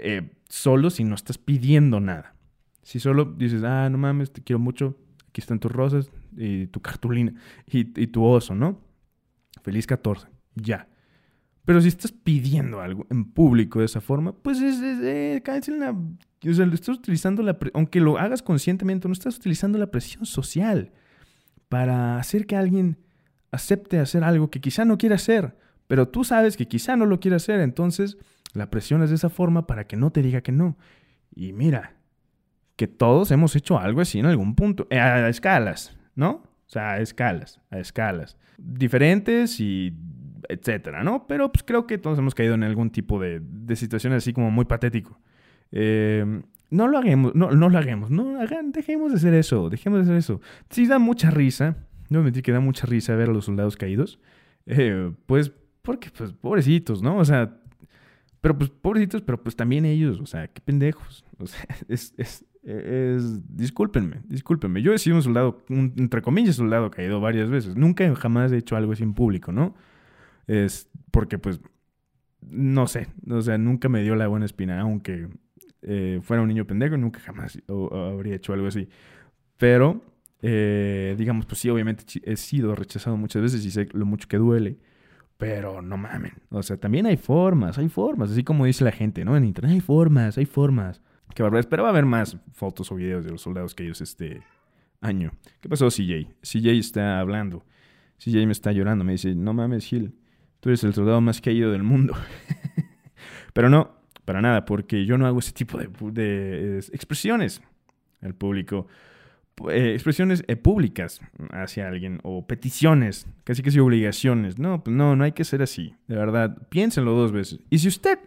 Eh, 0.01 0.33
solo 0.49 0.91
si 0.91 1.05
no 1.05 1.15
estás 1.15 1.39
pidiendo 1.39 2.01
nada. 2.01 2.35
Si 2.83 2.99
solo 2.99 3.27
dices, 3.27 3.63
ah, 3.63 3.89
no 3.91 3.97
mames, 3.97 4.33
te 4.33 4.43
quiero 4.43 4.59
mucho, 4.59 4.99
aquí 5.29 5.41
están 5.41 5.61
tus 5.61 5.71
rosas 5.71 6.11
y 6.37 6.67
tu 6.69 6.81
cartulina 6.81 7.33
y, 7.67 7.81
y 8.01 8.07
tu 8.07 8.25
oso, 8.25 8.55
¿no? 8.55 8.81
Feliz 9.63 9.87
14, 9.87 10.27
ya. 10.55 10.89
Pero 11.65 11.81
si 11.81 11.89
estás 11.89 12.13
pidiendo 12.13 12.81
algo 12.81 13.07
en 13.11 13.25
público 13.25 13.79
de 13.79 13.87
esa 13.87 14.01
forma, 14.01 14.33
pues 14.33 14.61
es, 14.61 14.81
es, 14.81 15.01
eh, 15.03 15.43
en 15.47 15.81
la... 15.81 15.93
O 15.93 16.53
sea, 16.53 16.67
estás 16.67 16.97
utilizando 16.99 17.43
la... 17.43 17.57
Aunque 17.73 18.01
lo 18.01 18.19
hagas 18.19 18.43
conscientemente, 18.43 19.09
no 19.09 19.13
estás 19.15 19.39
utilizando 19.39 19.79
la 19.79 19.91
presión 19.91 20.27
social 20.27 20.93
para 21.71 22.19
hacer 22.19 22.47
que 22.47 22.57
alguien 22.57 22.99
acepte 23.51 23.99
hacer 23.99 24.25
algo 24.25 24.51
que 24.51 24.61
quizá 24.61 24.85
no 24.85 24.99
quiere 24.99 25.15
hacer, 25.15 25.57
pero 25.87 26.09
tú 26.09 26.25
sabes 26.25 26.57
que 26.57 26.69
quizá 26.69 26.97
no 26.97 27.07
lo 27.07 27.21
quiere 27.21 27.37
hacer, 27.37 27.61
entonces 27.61 28.19
la 28.53 28.69
presión 28.69 29.03
es 29.03 29.11
de 29.11 29.17
esa 29.17 29.31
forma 29.31 29.67
para 29.67 29.87
que 29.87 29.97
no 29.97 30.11
te 30.11 30.23
diga 30.23 30.43
que 30.43 30.53
no. 30.53 30.77
Y 31.35 31.53
mira, 31.53 31.97
que 32.77 32.89
todos 32.89 33.31
hemos 33.31 33.57
hecho 33.57 33.79
algo 33.79 34.01
así 34.01 34.19
en 34.19 34.27
algún 34.27 34.55
punto, 34.55 34.87
eh, 34.91 34.99
a 34.99 35.29
escalas, 35.29 35.97
¿no? 36.15 36.31
O 36.31 36.69
sea, 36.69 36.93
a 36.93 37.01
escalas, 37.01 37.61
a 37.71 37.79
escalas. 37.79 38.37
Diferentes 38.59 39.61
y 39.61 39.95
etcétera, 40.49 41.03
¿no? 41.03 41.27
Pero 41.27 41.51
pues 41.53 41.63
creo 41.63 41.87
que 41.87 41.99
todos 41.99 42.19
hemos 42.19 42.35
caído 42.35 42.55
en 42.55 42.65
algún 42.65 42.91
tipo 42.91 43.21
de, 43.21 43.41
de 43.41 43.77
situación 43.77 44.13
así 44.13 44.33
como 44.33 44.51
muy 44.51 44.65
patético. 44.65 45.19
Em, 45.73 46.43
no 46.71 46.89
lo 46.89 46.99
hagamos, 46.99 47.35
no, 47.35 47.51
no 47.51 47.69
lo 47.69 47.79
hagamos, 47.79 48.11
no 48.11 48.41
hagan, 48.41 48.73
dejemos 48.73 49.13
de 49.13 49.17
hacer 49.17 49.35
eso, 49.35 49.71
dejemos 49.71 50.01
de 50.01 50.03
hacer 50.05 50.17
eso. 50.17 50.41
Sí 50.71 50.87
da 50.87 50.99
mucha 50.99 51.31
risa, 51.31 51.77
no 52.11 52.23
me 52.23 52.33
que 52.33 52.53
da 52.53 52.61
mucha 52.61 52.87
risa 52.87 53.15
ver 53.15 53.31
a 53.31 53.33
los 53.33 53.47
soldados 53.47 53.77
caídos, 53.77 54.21
eh, 54.67 55.13
pues 55.27 55.53
porque, 55.83 56.11
pues, 56.11 56.33
pobrecitos, 56.33 57.03
¿no? 57.03 57.19
O 57.19 57.25
sea, 57.25 57.59
pero 58.41 58.57
pues, 58.57 58.71
pobrecitos, 58.71 59.21
pero 59.23 59.43
pues 59.43 59.55
también 59.55 59.85
ellos, 59.85 60.19
o 60.19 60.27
sea, 60.27 60.49
qué 60.49 60.61
pendejos. 60.61 61.25
O 61.39 61.47
sea, 61.47 61.67
es, 61.89 62.45
es, 62.65 63.57
discúlpenme, 63.57 64.23
discúlpenme. 64.25 64.83
Yo 64.83 64.93
he 64.93 64.99
sido 64.99 65.17
un 65.17 65.23
soldado, 65.23 65.65
entre 65.69 66.23
comillas, 66.23 66.57
soldado 66.57 66.91
caído 66.91 67.21
varias 67.21 67.51
veces. 67.51 67.77
Nunca 67.77 68.13
jamás 68.15 68.53
he 68.53 68.59
hecho 68.59 68.77
algo 68.77 68.93
así 68.93 69.03
en 69.03 69.15
público, 69.15 69.53
¿no? 69.53 69.75
Es 70.47 70.89
porque, 71.11 71.39
pues, 71.39 71.61
no 72.41 72.87
sé, 72.87 73.09
o 73.29 73.41
sea, 73.41 73.59
nunca 73.59 73.89
me 73.89 74.03
dio 74.03 74.17
la 74.17 74.27
buena 74.27 74.47
espina, 74.47 74.81
aunque 74.81 75.29
eh, 75.83 76.21
fuera 76.23 76.43
un 76.43 76.49
niño 76.49 76.67
pendejo, 76.67 76.97
nunca 76.97 77.21
jamás 77.21 77.59
habría 77.69 78.37
hecho 78.37 78.53
algo 78.53 78.67
así. 78.67 78.89
Pero, 79.59 80.03
eh, 80.43 81.15
digamos, 81.19 81.47
pues 81.47 81.59
sí, 81.59 81.71
obviamente 81.71 82.05
he 82.25 82.37
sido 82.37 82.75
rechazado 82.75 83.17
muchas 83.17 83.43
veces 83.43 83.65
y 83.65 83.71
sé 83.71 83.89
lo 83.93 84.07
mucho 84.07 84.29
que 84.29 84.39
duele. 84.39 84.79
Pero 85.37 85.83
no 85.83 85.97
mamen. 85.97 86.33
O 86.51 86.63
sea, 86.63 86.77
también 86.77 87.07
hay 87.07 87.17
formas, 87.17 87.79
hay 87.79 87.89
formas. 87.89 88.31
Así 88.31 88.45
como 88.45 88.67
dice 88.67 88.85
la 88.85 88.93
gente, 88.93 89.25
¿no? 89.25 89.37
En 89.37 89.45
internet 89.45 89.73
hay 89.73 89.81
formas, 89.81 90.39
hay 90.39 90.47
formas. 90.47 91.03
Qué 91.35 91.43
barbaridad. 91.43 91.67
Esperaba 91.67 91.93
ver 91.93 92.07
más 92.07 92.37
fotos 92.53 92.91
o 92.93 92.95
videos 92.95 93.25
de 93.25 93.33
los 93.33 93.43
soldados 93.43 93.75
caídos 93.75 94.01
este 94.01 94.43
año. 95.01 95.33
¿Qué 95.61 95.69
pasó, 95.69 95.89
CJ? 95.89 96.29
CJ 96.43 96.71
está 96.79 97.19
hablando. 97.19 97.65
CJ 98.19 98.47
me 98.47 98.53
está 98.53 98.73
llorando. 98.73 99.05
Me 99.05 99.13
dice, 99.13 99.35
no 99.35 99.53
mames, 99.53 99.87
Gil. 99.87 100.15
Tú 100.61 100.71
eres 100.71 100.85
el 100.85 100.95
soldado 100.95 101.21
más 101.21 101.41
caído 101.41 101.73
del 101.73 101.83
mundo. 101.83 102.15
Pero 103.53 103.69
no, 103.69 103.97
para 104.25 104.41
nada, 104.41 104.65
porque 104.65 105.05
yo 105.05 105.19
no 105.19 105.27
hago 105.27 105.41
ese 105.41 105.53
tipo 105.53 105.79
de, 105.79 106.79
expresiones 106.93 107.63
al 108.23 108.35
público. 108.35 108.87
Eh, 109.71 109.93
expresiones 109.93 110.43
eh, 110.49 110.57
públicas 110.57 111.21
hacia 111.51 111.87
alguien 111.87 112.19
o 112.25 112.45
peticiones, 112.47 113.29
casi 113.45 113.63
que 113.63 113.71
sí 113.71 113.79
obligaciones. 113.79 114.59
No, 114.59 114.83
pues 114.83 114.97
no, 114.97 115.15
no 115.17 115.25
hay 115.25 115.33
que 115.33 115.45
ser 115.45 115.63
así. 115.63 115.95
De 116.09 116.17
verdad, 116.17 116.67
piénsenlo 116.71 117.13
dos 117.13 117.31
veces. 117.31 117.61
Y 117.71 117.79
si 117.79 117.89
usted 117.89 118.19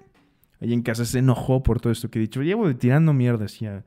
ahí 0.61 0.73
en 0.73 0.81
casa 0.81 1.05
se 1.05 1.19
enojó 1.19 1.63
por 1.63 1.79
todo 1.79 1.91
esto 1.91 2.09
que 2.09 2.19
he 2.19 2.21
dicho, 2.21 2.41
llevo 2.41 2.75
tirando 2.75 3.13
mierda 3.13 3.45
así 3.45 3.65
a, 3.65 3.83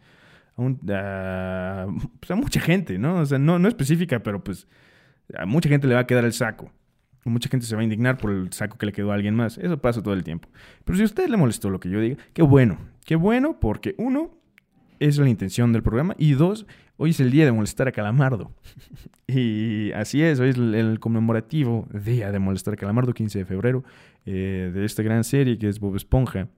pues, 0.56 2.30
a, 2.30 2.34
mucha 2.36 2.60
gente, 2.60 2.98
¿no? 2.98 3.20
O 3.20 3.26
sea, 3.26 3.38
no, 3.38 3.58
no 3.58 3.68
específica, 3.68 4.22
pero 4.22 4.42
pues 4.42 4.66
a 5.34 5.46
mucha 5.46 5.68
gente 5.68 5.86
le 5.86 5.94
va 5.94 6.00
a 6.00 6.06
quedar 6.06 6.24
el 6.24 6.32
saco. 6.32 6.70
Mucha 7.24 7.50
gente 7.50 7.66
se 7.66 7.74
va 7.74 7.82
a 7.82 7.84
indignar 7.84 8.16
por 8.16 8.30
el 8.30 8.50
saco 8.52 8.78
que 8.78 8.86
le 8.86 8.92
quedó 8.92 9.12
a 9.12 9.14
alguien 9.14 9.34
más. 9.34 9.58
Eso 9.58 9.78
pasa 9.78 10.02
todo 10.02 10.14
el 10.14 10.24
tiempo. 10.24 10.48
Pero 10.84 10.96
si 10.96 11.02
a 11.02 11.04
usted 11.04 11.28
le 11.28 11.36
molestó 11.36 11.68
lo 11.68 11.78
que 11.78 11.90
yo 11.90 12.00
diga, 12.00 12.16
qué 12.32 12.42
bueno. 12.42 12.78
Qué 13.04 13.14
bueno 13.14 13.60
porque 13.60 13.94
uno, 13.98 14.40
es 15.00 15.18
la 15.18 15.28
intención 15.28 15.72
del 15.72 15.82
programa. 15.82 16.14
Y 16.18 16.32
dos, 16.32 16.66
hoy 16.96 17.10
es 17.10 17.20
el 17.20 17.30
día 17.30 17.44
de 17.46 17.52
molestar 17.52 17.88
a 17.88 17.92
Calamardo. 17.92 18.52
y 19.26 19.90
así 19.92 20.22
es, 20.22 20.38
hoy 20.38 20.50
es 20.50 20.56
el, 20.56 21.00
conmemorativo 21.00 21.88
día 21.92 22.30
de 22.30 22.38
molestar 22.38 22.74
a 22.74 22.76
Calamardo, 22.76 23.12
15 23.12 23.40
de 23.40 23.44
febrero, 23.44 23.82
eh, 24.26 24.70
de 24.72 24.84
esta 24.84 25.02
gran 25.02 25.24
serie 25.24 25.58
que 25.58 25.68
es 25.68 25.80
Bob 25.80 25.96
Esponja. 25.96 26.48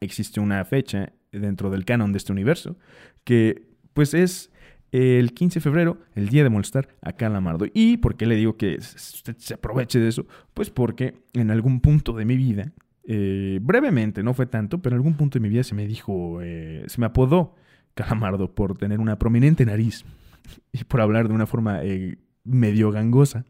Existe 0.00 0.40
una 0.40 0.64
fecha 0.64 1.12
dentro 1.32 1.70
del 1.70 1.84
canon 1.84 2.12
de 2.12 2.18
este 2.18 2.32
universo 2.32 2.76
que 3.24 3.68
pues 3.92 4.14
es 4.14 4.50
el 4.92 5.34
15 5.34 5.58
de 5.58 5.62
febrero, 5.62 5.98
el 6.14 6.28
día 6.28 6.42
de 6.42 6.50
molestar 6.50 6.88
a 7.02 7.12
Calamardo. 7.12 7.66
¿Y 7.72 7.98
por 7.98 8.16
qué 8.16 8.26
le 8.26 8.36
digo 8.36 8.56
que 8.56 8.76
usted 8.76 9.36
se 9.38 9.54
aproveche 9.54 9.98
de 9.98 10.08
eso? 10.08 10.26
Pues 10.54 10.70
porque 10.70 11.22
en 11.34 11.50
algún 11.50 11.80
punto 11.80 12.12
de 12.14 12.24
mi 12.24 12.36
vida, 12.36 12.72
eh, 13.04 13.58
brevemente, 13.62 14.22
no 14.22 14.34
fue 14.34 14.46
tanto, 14.46 14.80
pero 14.80 14.94
en 14.94 14.98
algún 14.98 15.16
punto 15.16 15.38
de 15.38 15.42
mi 15.42 15.48
vida 15.48 15.62
se 15.62 15.74
me 15.74 15.86
dijo, 15.86 16.40
eh, 16.42 16.84
se 16.86 17.00
me 17.00 17.06
apodó 17.06 17.54
Calamardo 17.94 18.54
por 18.54 18.78
tener 18.78 19.00
una 19.00 19.18
prominente 19.18 19.66
nariz 19.66 20.04
y 20.72 20.84
por 20.84 21.00
hablar 21.00 21.28
de 21.28 21.34
una 21.34 21.46
forma 21.46 21.82
eh, 21.82 22.16
medio 22.44 22.90
gangosa. 22.90 23.44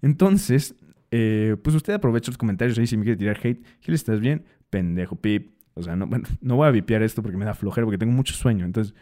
Entonces, 0.00 0.74
pues 1.10 1.76
usted 1.76 1.92
aprovecha 1.92 2.30
los 2.30 2.38
comentarios 2.38 2.78
ahí 2.78 2.86
si 2.86 2.96
me 2.96 3.04
quiere 3.04 3.18
tirar 3.18 3.38
hate. 3.42 3.62
Gil, 3.80 3.94
¿estás 3.94 4.18
bien? 4.18 4.44
Pendejo, 4.72 5.16
pip. 5.16 5.52
O 5.74 5.82
sea, 5.82 5.96
no, 5.96 6.06
bueno, 6.06 6.24
no 6.40 6.56
voy 6.56 6.66
a 6.66 6.70
vipiar 6.70 7.02
esto 7.02 7.22
porque 7.22 7.36
me 7.36 7.44
da 7.44 7.52
flojera, 7.52 7.84
porque 7.84 7.98
tengo 7.98 8.12
mucho 8.12 8.32
sueño. 8.32 8.64
Entonces, 8.64 8.94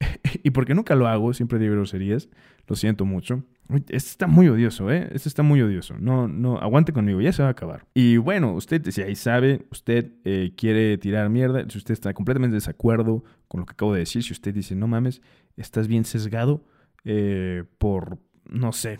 y 0.42 0.50
porque 0.50 0.74
nunca 0.74 0.96
lo 0.96 1.06
hago, 1.06 1.32
siempre 1.32 1.60
digo 1.60 1.74
groserías, 1.74 2.28
lo 2.66 2.74
siento 2.74 3.04
mucho. 3.04 3.44
Este 3.70 3.96
está 3.96 4.26
muy 4.26 4.48
odioso, 4.48 4.90
¿eh? 4.90 5.08
Este 5.12 5.28
está 5.28 5.44
muy 5.44 5.62
odioso. 5.62 5.94
No, 5.96 6.26
no, 6.26 6.58
aguante 6.58 6.92
conmigo, 6.92 7.20
ya 7.20 7.32
se 7.32 7.42
va 7.42 7.48
a 7.48 7.52
acabar. 7.52 7.86
Y 7.94 8.16
bueno, 8.16 8.52
usted, 8.52 8.90
si 8.90 9.00
ahí 9.00 9.14
sabe, 9.14 9.64
usted 9.70 10.12
eh, 10.24 10.52
quiere 10.56 10.98
tirar 10.98 11.30
mierda, 11.30 11.64
si 11.68 11.78
usted 11.78 11.92
está 11.92 12.12
completamente 12.12 12.54
de 12.54 12.58
desacuerdo 12.58 13.22
con 13.46 13.60
lo 13.60 13.66
que 13.66 13.72
acabo 13.72 13.92
de 13.94 14.00
decir, 14.00 14.24
si 14.24 14.32
usted 14.32 14.52
dice, 14.52 14.74
no 14.74 14.88
mames, 14.88 15.22
estás 15.56 15.86
bien 15.86 16.04
sesgado 16.04 16.64
eh, 17.04 17.62
por, 17.78 18.18
no 18.48 18.72
sé, 18.72 18.98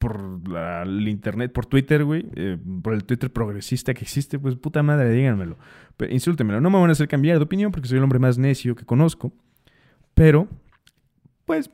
por 0.00 0.40
el 0.82 1.08
internet, 1.08 1.52
por 1.52 1.66
Twitter, 1.66 2.04
güey, 2.04 2.24
eh, 2.34 2.56
por 2.82 2.94
el 2.94 3.04
Twitter 3.04 3.30
progresista 3.30 3.92
que 3.92 4.02
existe, 4.02 4.38
pues 4.38 4.56
puta 4.56 4.82
madre, 4.82 5.10
díganmelo. 5.10 5.58
Pero 5.98 6.10
insúltemelo, 6.10 6.58
no 6.58 6.70
me 6.70 6.80
van 6.80 6.88
a 6.88 6.92
hacer 6.92 7.06
cambiar 7.06 7.36
de 7.36 7.44
opinión 7.44 7.70
porque 7.70 7.86
soy 7.86 7.98
el 7.98 8.04
hombre 8.04 8.18
más 8.18 8.38
necio 8.38 8.74
que 8.74 8.86
conozco. 8.86 9.30
Pero, 10.14 10.48
pues, 11.44 11.70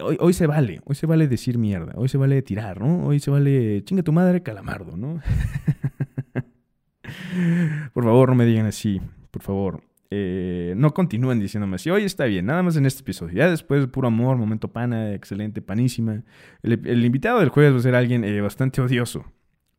hoy, 0.00 0.18
hoy, 0.20 0.34
se 0.34 0.46
vale, 0.46 0.82
hoy 0.84 0.94
se 0.94 1.06
vale 1.06 1.28
decir 1.28 1.56
mierda, 1.56 1.94
hoy 1.96 2.10
se 2.10 2.18
vale 2.18 2.42
tirar, 2.42 2.78
¿no? 2.78 3.06
Hoy 3.06 3.20
se 3.20 3.30
vale 3.30 3.82
chinga 3.84 4.02
tu 4.02 4.12
madre, 4.12 4.42
calamardo, 4.42 4.98
¿no? 4.98 5.22
por 7.94 8.04
favor, 8.04 8.28
no 8.28 8.34
me 8.34 8.44
digan 8.44 8.66
así, 8.66 9.00
por 9.30 9.40
favor. 9.40 9.89
Eh, 10.12 10.74
no 10.76 10.92
continúen 10.92 11.38
diciéndome 11.38 11.76
así, 11.76 11.88
oye, 11.88 12.04
está 12.04 12.24
bien, 12.24 12.46
nada 12.46 12.64
más 12.64 12.76
en 12.76 12.84
este 12.84 13.02
episodio. 13.02 13.34
Ya 13.34 13.48
después, 13.48 13.86
puro 13.86 14.08
amor, 14.08 14.36
momento 14.36 14.72
pana, 14.72 15.14
excelente, 15.14 15.62
panísima. 15.62 16.24
El, 16.62 17.04
invitado 17.04 17.38
del 17.38 17.50
jueves 17.50 17.72
va 17.72 17.78
a 17.78 17.82
ser 17.82 17.94
alguien 17.94 18.24
eh, 18.24 18.40
bastante 18.40 18.80
odioso. 18.80 19.24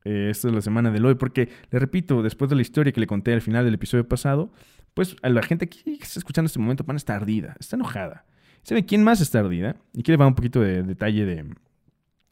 Eh, 0.05 0.29
esta 0.31 0.47
es 0.47 0.53
la 0.53 0.61
semana 0.61 0.89
del 0.89 1.05
hoy, 1.05 1.15
porque 1.15 1.49
le 1.69 1.79
repito, 1.79 2.23
después 2.23 2.49
de 2.49 2.55
la 2.55 2.61
historia 2.61 2.93
que 2.93 3.01
le 3.01 3.07
conté 3.07 3.33
al 3.33 3.41
final 3.41 3.65
del 3.65 3.73
episodio 3.73 4.07
pasado, 4.07 4.53
pues 4.93 5.17
a 5.21 5.29
la 5.29 5.43
gente 5.43 5.67
que 5.67 5.97
está 6.01 6.19
escuchando 6.19 6.47
este 6.47 6.59
momento 6.59 6.85
pana 6.85 6.97
está 6.97 7.15
ardida, 7.15 7.55
está 7.59 7.75
enojada. 7.75 8.25
¿Sabe 8.63 8.85
quién 8.85 9.03
más 9.03 9.19
está 9.19 9.39
ardida? 9.39 9.75
Y 9.93 10.03
le 10.09 10.17
va 10.17 10.27
un 10.27 10.35
poquito 10.35 10.61
de 10.61 10.83
detalle 10.83 11.25
de 11.25 11.45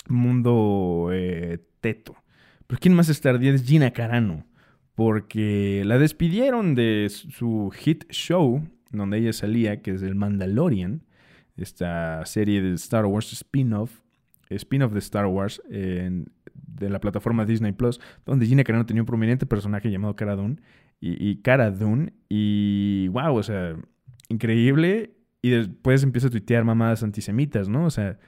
mundo 0.07 1.09
teto. 1.81 2.15
Pero 2.67 2.79
quién 2.79 2.93
más 2.93 3.09
está 3.09 3.31
ardida 3.31 3.55
es 3.55 3.63
Gina 3.63 3.91
Carano 3.91 4.45
porque 4.99 5.83
la 5.85 5.97
despidieron 5.97 6.75
de 6.75 7.07
su 7.09 7.71
hit 7.73 8.03
show, 8.11 8.67
donde 8.91 9.19
ella 9.19 9.31
salía, 9.31 9.81
que 9.81 9.91
es 9.91 10.01
el 10.01 10.13
Mandalorian, 10.13 11.05
esta 11.55 12.25
serie 12.25 12.61
de 12.61 12.73
Star 12.73 13.05
Wars 13.05 13.31
spin-off, 13.31 14.01
spin-off 14.49 14.91
de 14.91 14.99
Star 14.99 15.25
Wars 15.27 15.61
de 15.69 16.89
la 16.89 16.99
plataforma 16.99 17.45
Disney 17.45 17.71
Plus, 17.71 18.01
donde 18.25 18.45
Gina 18.45 18.65
Carano 18.65 18.85
tenía 18.85 19.01
un 19.01 19.05
prominente 19.05 19.45
personaje 19.45 19.89
llamado 19.89 20.17
Cara 20.17 20.35
Dune, 20.35 20.57
y, 20.99 21.29
y 21.29 21.37
Cara 21.37 21.73
y 22.27 23.07
wow, 23.07 23.37
o 23.37 23.43
sea, 23.43 23.77
increíble, 24.27 25.15
y 25.41 25.51
después 25.51 26.03
empieza 26.03 26.27
a 26.27 26.31
tuitear 26.31 26.65
mamadas 26.65 27.03
antisemitas, 27.03 27.69
¿no? 27.69 27.85
O 27.85 27.89
sea, 27.89 28.19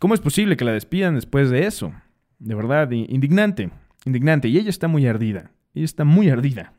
¿cómo 0.00 0.14
es 0.14 0.20
posible 0.22 0.56
que 0.56 0.64
la 0.64 0.72
despidan 0.72 1.14
después 1.14 1.50
de 1.50 1.66
eso? 1.66 1.92
De 2.38 2.54
verdad, 2.54 2.90
indignante, 2.90 3.68
indignante, 4.06 4.48
y 4.48 4.56
ella 4.56 4.70
está 4.70 4.88
muy 4.88 5.06
ardida. 5.06 5.50
Y 5.76 5.84
está 5.84 6.04
muy 6.04 6.30
ardida. 6.30 6.72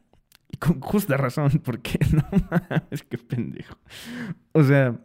Y 0.49 0.57
con 0.57 0.81
justa 0.81 1.17
razón, 1.17 1.51
porque 1.63 1.99
no 2.11 2.27
mames, 2.49 3.03
qué 3.07 3.19
pendejo. 3.19 3.77
O 4.53 4.63
sea, 4.63 4.99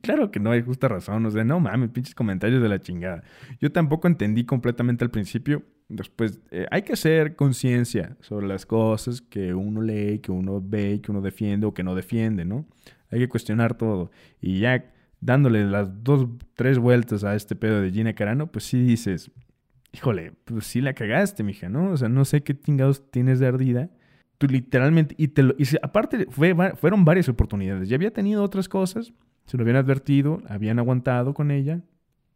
claro 0.00 0.30
que 0.30 0.38
no 0.38 0.52
hay 0.52 0.62
justa 0.62 0.86
razón. 0.86 1.26
O 1.26 1.30
sea, 1.32 1.42
no 1.42 1.58
mames, 1.58 1.90
pinches 1.90 2.14
comentarios 2.14 2.62
de 2.62 2.68
la 2.68 2.78
chingada. 2.78 3.24
Yo 3.60 3.72
tampoco 3.72 4.06
entendí 4.06 4.44
completamente 4.44 5.04
al 5.04 5.10
principio. 5.10 5.64
Después, 5.88 6.40
eh, 6.52 6.66
hay 6.70 6.82
que 6.82 6.92
hacer 6.92 7.34
conciencia 7.34 8.16
sobre 8.20 8.46
las 8.46 8.64
cosas 8.64 9.20
que 9.20 9.54
uno 9.54 9.82
lee, 9.82 10.20
que 10.20 10.30
uno 10.30 10.62
ve, 10.64 11.00
que 11.02 11.10
uno 11.10 11.20
defiende 11.20 11.66
o 11.66 11.74
que 11.74 11.82
no 11.82 11.96
defiende, 11.96 12.44
¿no? 12.44 12.64
Hay 13.10 13.18
que 13.18 13.28
cuestionar 13.28 13.74
todo. 13.74 14.12
Y 14.40 14.60
ya 14.60 14.84
dándole 15.20 15.64
las 15.64 16.04
dos, 16.04 16.28
tres 16.54 16.78
vueltas 16.78 17.24
a 17.24 17.34
este 17.34 17.56
pedo 17.56 17.80
de 17.80 17.90
Gina 17.90 18.14
Carano, 18.14 18.52
pues 18.52 18.66
sí 18.66 18.80
dices, 18.80 19.32
híjole, 19.92 20.32
pues 20.44 20.66
sí 20.66 20.80
la 20.80 20.94
cagaste, 20.94 21.42
mija, 21.42 21.68
¿no? 21.68 21.90
O 21.90 21.96
sea, 21.96 22.08
no 22.08 22.24
sé 22.24 22.42
qué 22.42 22.58
chingados 22.58 23.10
tienes 23.10 23.38
de 23.40 23.46
ardida. 23.46 23.90
Tú 24.38 24.46
literalmente, 24.46 25.14
y, 25.18 25.28
te 25.28 25.42
lo, 25.42 25.54
y 25.58 25.64
aparte 25.82 26.26
fue, 26.30 26.54
fueron 26.76 27.04
varias 27.04 27.28
oportunidades. 27.28 27.88
Ya 27.88 27.96
había 27.96 28.12
tenido 28.12 28.42
otras 28.42 28.68
cosas, 28.68 29.12
se 29.46 29.56
lo 29.56 29.62
habían 29.62 29.76
advertido, 29.76 30.42
habían 30.48 30.78
aguantado 30.78 31.34
con 31.34 31.50
ella 31.50 31.80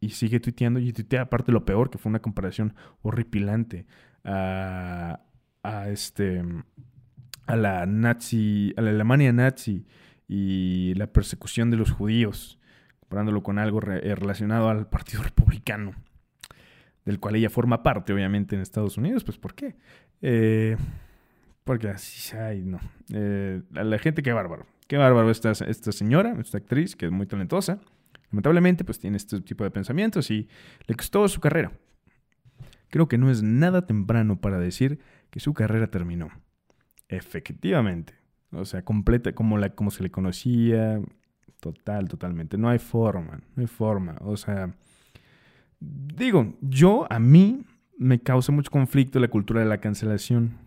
y 0.00 0.11
sigue 0.11 0.40
tuiteando 0.40 0.80
y 0.80 0.92
tuitea 0.92 1.23
aparte 1.23 1.52
lo 1.52 1.64
peor, 1.64 1.90
que 1.90 1.99
fue 1.99 2.11
una 2.11 2.20
comparación 2.20 2.75
horripilante 3.02 3.87
a, 4.25 5.20
a 5.62 5.88
este 5.88 6.42
a 7.46 7.56
la 7.56 7.87
nazi, 7.87 8.73
a 8.76 8.82
la 8.82 8.90
Alemania 8.90 9.32
nazi 9.32 9.87
y 10.28 10.94
la 10.94 11.06
persecución 11.06 11.70
de 11.70 11.76
los 11.76 11.90
judíos, 11.90 12.58
comparándolo 13.00 13.42
con 13.42 13.58
algo 13.58 13.80
eh, 13.82 14.14
relacionado 14.14 14.68
al 14.68 14.88
Partido 14.88 15.23
Republicano 15.23 15.94
del 17.04 17.20
cual 17.20 17.37
ella 17.37 17.50
forma 17.50 17.82
parte, 17.82 18.12
obviamente, 18.12 18.54
en 18.54 18.62
Estados 18.62 18.96
Unidos. 18.96 19.25
Pues, 19.25 19.38
¿por 19.38 19.54
qué? 19.54 19.76
Eh, 20.23 20.76
porque 21.64 21.88
así, 21.88 22.37
ay, 22.37 22.62
no. 22.62 22.78
Eh, 23.12 23.62
la 23.70 23.99
gente, 23.99 24.23
qué 24.23 24.32
bárbaro. 24.32 24.66
Qué 24.86 24.97
bárbaro 24.97 25.30
esta, 25.30 25.52
esta 25.52 25.93
señora, 25.93 26.36
esta 26.40 26.58
actriz, 26.58 26.95
que 26.95 27.06
es 27.06 27.12
muy 27.12 27.26
talentosa. 27.26 27.80
Lamentablemente, 28.30 28.84
pues 28.84 28.99
tiene 28.99 29.17
este 29.17 29.40
tipo 29.40 29.64
de 29.64 29.71
pensamientos 29.71 30.30
y 30.30 30.49
le 30.86 30.95
costó 30.95 31.26
su 31.28 31.40
carrera. 31.40 31.73
Creo 32.90 33.08
que 33.08 33.19
no 33.19 33.30
es 33.30 33.43
nada 33.43 33.86
temprano 33.86 34.40
para 34.40 34.58
decir 34.58 34.99
que 35.30 35.40
su 35.40 35.54
carrera 35.54 35.88
terminó. 35.88 36.28
Efectivamente. 37.08 38.14
O 38.50 38.64
sea, 38.64 38.84
completa 38.84 39.34
como, 39.34 39.58
la, 39.58 39.71
como 39.71 39.90
se 39.90 40.02
le 40.02 40.10
conocía. 40.10 41.00
Total, 41.60 42.08
totalmente. 42.08 42.58
No 42.58 42.69
hay 42.69 42.78
forma, 42.78 43.40
no 43.56 43.60
hay 43.60 43.67
forma. 43.67 44.17
O 44.21 44.36
sea, 44.36 44.75
digo, 46.16 46.54
yo 46.60 47.06
a 47.10 47.18
mí 47.18 47.64
me 47.97 48.20
causa 48.20 48.52
mucho 48.52 48.70
conflicto 48.70 49.20
la 49.20 49.28
cultura 49.28 49.60
de 49.60 49.66
la 49.66 49.78
cancelación, 49.78 50.58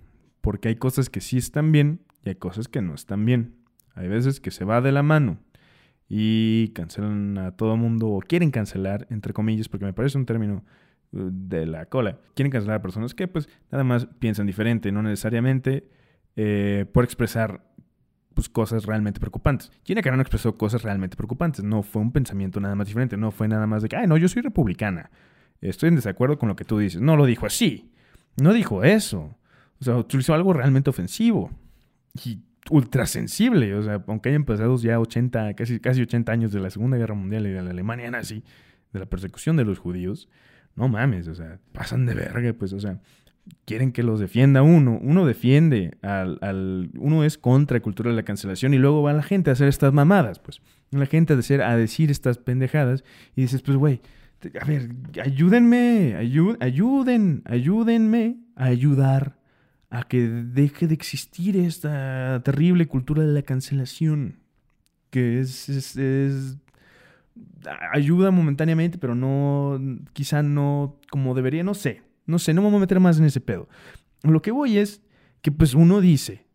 porque 0.41 0.69
hay 0.69 0.75
cosas 0.75 1.09
que 1.09 1.21
sí 1.21 1.37
están 1.37 1.71
bien 1.71 2.01
y 2.23 2.29
hay 2.29 2.35
cosas 2.35 2.67
que 2.67 2.81
no 2.81 2.93
están 2.93 3.25
bien. 3.25 3.55
Hay 3.95 4.07
veces 4.07 4.39
que 4.39 4.51
se 4.51 4.65
va 4.65 4.81
de 4.81 4.91
la 4.91 5.03
mano 5.03 5.39
y 6.07 6.69
cancelan 6.69 7.37
a 7.37 7.51
todo 7.51 7.75
mundo 7.77 8.09
o 8.09 8.19
quieren 8.19 8.51
cancelar, 8.51 9.07
entre 9.09 9.33
comillas, 9.33 9.67
porque 9.67 9.85
me 9.85 9.93
parece 9.93 10.17
un 10.17 10.25
término 10.25 10.63
uh, 11.11 11.29
de 11.31 11.65
la 11.65 11.87
cola. 11.87 12.19
Quieren 12.33 12.51
cancelar 12.51 12.77
a 12.77 12.81
personas 12.81 13.13
que 13.13 13.27
pues 13.27 13.49
nada 13.71 13.83
más 13.83 14.05
piensan 14.19 14.47
diferente, 14.47 14.91
no 14.91 15.01
necesariamente 15.01 15.89
eh, 16.35 16.85
por 16.93 17.03
expresar 17.03 17.66
pues, 18.37 18.49
cosas 18.49 18.85
realmente 18.85 19.19
preocupantes. 19.19 19.71
Gina 19.83 20.03
Carano 20.03 20.21
expresó 20.21 20.55
cosas 20.59 20.83
realmente 20.83 21.17
preocupantes. 21.17 21.63
No 21.63 21.81
fue 21.81 22.03
un 22.03 22.11
pensamiento 22.11 22.59
nada 22.59 22.75
más 22.75 22.85
diferente. 22.85 23.17
No 23.17 23.31
fue 23.31 23.47
nada 23.47 23.65
más 23.65 23.81
de 23.81 23.89
que, 23.89 23.95
ay, 23.95 24.05
no, 24.05 24.15
yo 24.15 24.27
soy 24.27 24.43
republicana. 24.43 25.09
Estoy 25.59 25.89
en 25.89 25.95
desacuerdo 25.95 26.37
con 26.37 26.47
lo 26.47 26.55
que 26.55 26.63
tú 26.63 26.77
dices. 26.77 27.01
No 27.01 27.15
lo 27.15 27.25
dijo 27.25 27.47
así. 27.47 27.89
No 28.39 28.53
dijo 28.53 28.83
eso. 28.83 29.35
O 29.81 29.83
sea, 29.83 29.97
utilizó 29.97 30.35
algo 30.35 30.53
realmente 30.53 30.87
ofensivo 30.91 31.49
y 32.23 32.43
ultrasensible. 32.69 33.73
O 33.73 33.81
sea, 33.81 34.03
aunque 34.05 34.29
hayan 34.29 34.45
pasado 34.45 34.77
ya 34.77 34.99
80, 34.99 35.55
casi, 35.55 35.79
casi 35.79 36.03
80 36.03 36.31
años 36.31 36.51
de 36.51 36.59
la 36.59 36.69
Segunda 36.69 36.97
Guerra 36.97 37.15
Mundial 37.15 37.47
y 37.47 37.49
de 37.49 37.63
la 37.63 37.71
Alemania 37.71 38.11
nazi, 38.11 38.43
de 38.93 38.99
la 38.99 39.07
persecución 39.07 39.57
de 39.57 39.65
los 39.65 39.79
judíos, 39.79 40.29
no 40.75 40.87
mames, 40.89 41.27
o 41.27 41.33
sea, 41.33 41.57
pasan 41.71 42.05
de 42.05 42.13
verga, 42.13 42.53
pues, 42.53 42.71
o 42.73 42.79
sea, 42.79 42.99
quieren 43.65 43.91
que 43.91 44.03
los 44.03 44.19
defienda 44.19 44.61
uno. 44.61 44.99
Uno 45.01 45.25
defiende 45.25 45.97
al, 46.01 46.89
Uno 46.97 47.23
es 47.23 47.37
contra 47.37 47.77
la 47.77 47.83
cultura 47.83 48.09
de 48.09 48.15
la 48.15 48.23
cancelación 48.23 48.73
y 48.73 48.77
luego 48.77 49.03
va 49.03 49.13
la 49.13 49.23
gente 49.23 49.49
a 49.49 49.53
hacer 49.53 49.67
estas 49.67 49.93
mamadas, 49.93 50.39
pues. 50.39 50.61
La 50.91 51.05
gente 51.05 51.33
a, 51.33 51.69
a 51.69 51.77
decir 51.77 52.11
estas 52.11 52.37
pendejadas 52.37 53.03
y 53.35 53.41
dices, 53.41 53.61
pues, 53.61 53.77
güey, 53.77 54.01
a 54.61 54.65
ver, 54.65 54.89
ayúdenme, 55.21 56.15
ayúdenme 57.45 58.37
a 58.55 58.65
ayudar 58.65 59.37
a 59.89 60.03
que 60.03 60.21
deje 60.21 60.87
de 60.87 60.93
existir 60.93 61.57
esta 61.57 62.41
terrible 62.43 62.87
cultura 62.87 63.23
de 63.23 63.33
la 63.33 63.41
cancelación. 63.41 64.39
Que 65.09 65.39
es, 65.39 65.69
es 65.69 66.57
ayuda 67.91 68.31
momentáneamente, 68.31 68.97
pero 68.97 69.15
no, 69.15 69.79
quizá 70.13 70.43
no 70.43 70.99
como 71.09 71.33
debería, 71.33 71.63
no 71.63 71.73
sé. 71.73 72.01
No 72.27 72.37
sé, 72.37 72.53
no 72.53 72.61
me 72.61 72.67
voy 72.69 72.77
a 72.77 72.81
meter 72.81 72.99
más 72.99 73.17
en 73.17 73.25
ese 73.25 73.41
pedo. 73.41 73.67
Lo 74.23 74.41
que 74.41 74.51
voy 74.51 74.77
es 74.77 75.01
que 75.41 75.51
pues 75.51 75.73
uno 75.73 76.01
dice, 76.01 76.45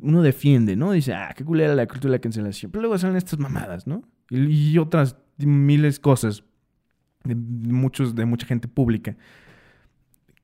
uno 0.00 0.22
defiende, 0.22 0.76
¿no? 0.76 0.92
Dice, 0.92 1.14
ah, 1.14 1.32
qué 1.36 1.44
culera 1.44 1.74
la 1.74 1.86
cultura 1.86 2.12
de 2.12 2.18
la 2.18 2.20
cancelación. 2.20 2.70
Pero 2.70 2.82
luego 2.82 2.98
salen 2.98 3.16
estas 3.16 3.38
mamadas, 3.38 3.86
¿no? 3.86 4.02
Y, 4.30 4.76
otras 4.78 5.16
miles 5.38 5.98
cosas 5.98 6.44
de, 7.24 7.34
muchos, 7.34 8.14
de 8.14 8.24
mucha 8.24 8.46
gente 8.46 8.68
pública. 8.68 9.16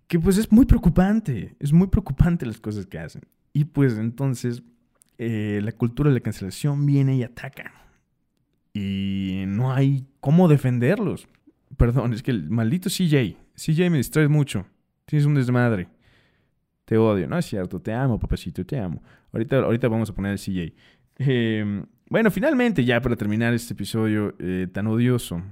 Que 0.07 0.19
pues 0.19 0.39
es 0.39 0.51
muy 0.51 0.67
preocupante, 0.67 1.55
es 1.61 1.73
muy 1.73 1.87
preocupante 1.87 2.47
las 2.47 2.61
cosas 2.61 2.87
que 2.87 2.99
hacen. 2.99 3.23
Y 3.53 3.65
pues 3.65 3.99
entonces 3.99 4.63
eh, 5.19 5.61
la 5.63 5.73
cultura 5.73 6.11
de 6.11 6.15
la 6.15 6.21
cancelación 6.21 6.87
viene 6.87 7.17
y 7.17 7.23
ataca. 7.23 7.73
Y 8.73 9.45
no 9.47 9.73
hay 9.73 10.07
cómo 10.21 10.49
defenderlos. 10.49 11.29
Perdón, 11.77 12.13
es 12.13 12.23
que 12.23 12.31
el 12.31 12.51
maldito 12.51 12.89
CJ, 12.89 13.37
CJ 13.61 13.91
me 13.91 13.99
distraes 13.99 14.31
mucho. 14.31 14.65
Tienes 15.05 15.27
un 15.27 15.35
desmadre. 15.35 15.89
Te 16.87 16.97
odio. 16.97 17.29
No 17.29 17.37
es 17.37 17.45
cierto. 17.45 17.79
Te 17.79 17.93
amo, 17.93 18.19
papacito. 18.19 18.65
Te 18.65 18.79
amo. 18.79 19.03
Ahorita, 19.33 19.59
ahorita 19.59 19.89
vamos 19.89 20.09
a 20.09 20.15
poner 20.15 20.33
el 20.33 20.39
CJ. 20.39 20.75
Em, 21.19 21.85
bueno, 22.09 22.31
finalmente, 22.31 22.85
ya 22.85 23.03
para 23.03 23.17
terminar 23.17 23.53
este 23.53 23.75
episodio 23.75 24.35
eh, 24.39 24.67
tan 24.73 24.87
odioso, 24.87 25.43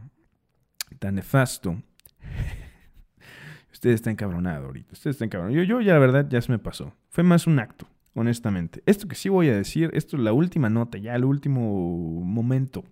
tan 0.98 1.16
nefasto. 1.16 1.82
Usted 3.72 3.90
está 3.90 4.10
encabronado 4.10 4.66
ahorita. 4.66 4.94
Usted 4.94 5.10
está 5.10 5.26
encabronado. 5.26 5.54
Yo, 5.54 5.64
yo 5.64 5.82
ya 5.82 5.92
la 5.92 5.98
verdad 5.98 6.26
ya 6.30 6.40
se 6.40 6.50
me 6.50 6.58
pasó. 6.58 6.94
Fue 7.10 7.22
más 7.22 7.46
un 7.46 7.58
acto, 7.58 7.86
honestamente. 8.14 8.82
Esto 8.86 9.06
que 9.06 9.16
sí 9.16 9.28
voy 9.28 9.50
a 9.50 9.54
decir, 9.54 9.90
esto 9.92 10.16
es 10.16 10.22
la 10.22 10.32
última 10.32 10.70
nota, 10.70 10.96
ya 10.96 11.14
el 11.14 11.26
último 11.26 12.24
momento 12.24 12.84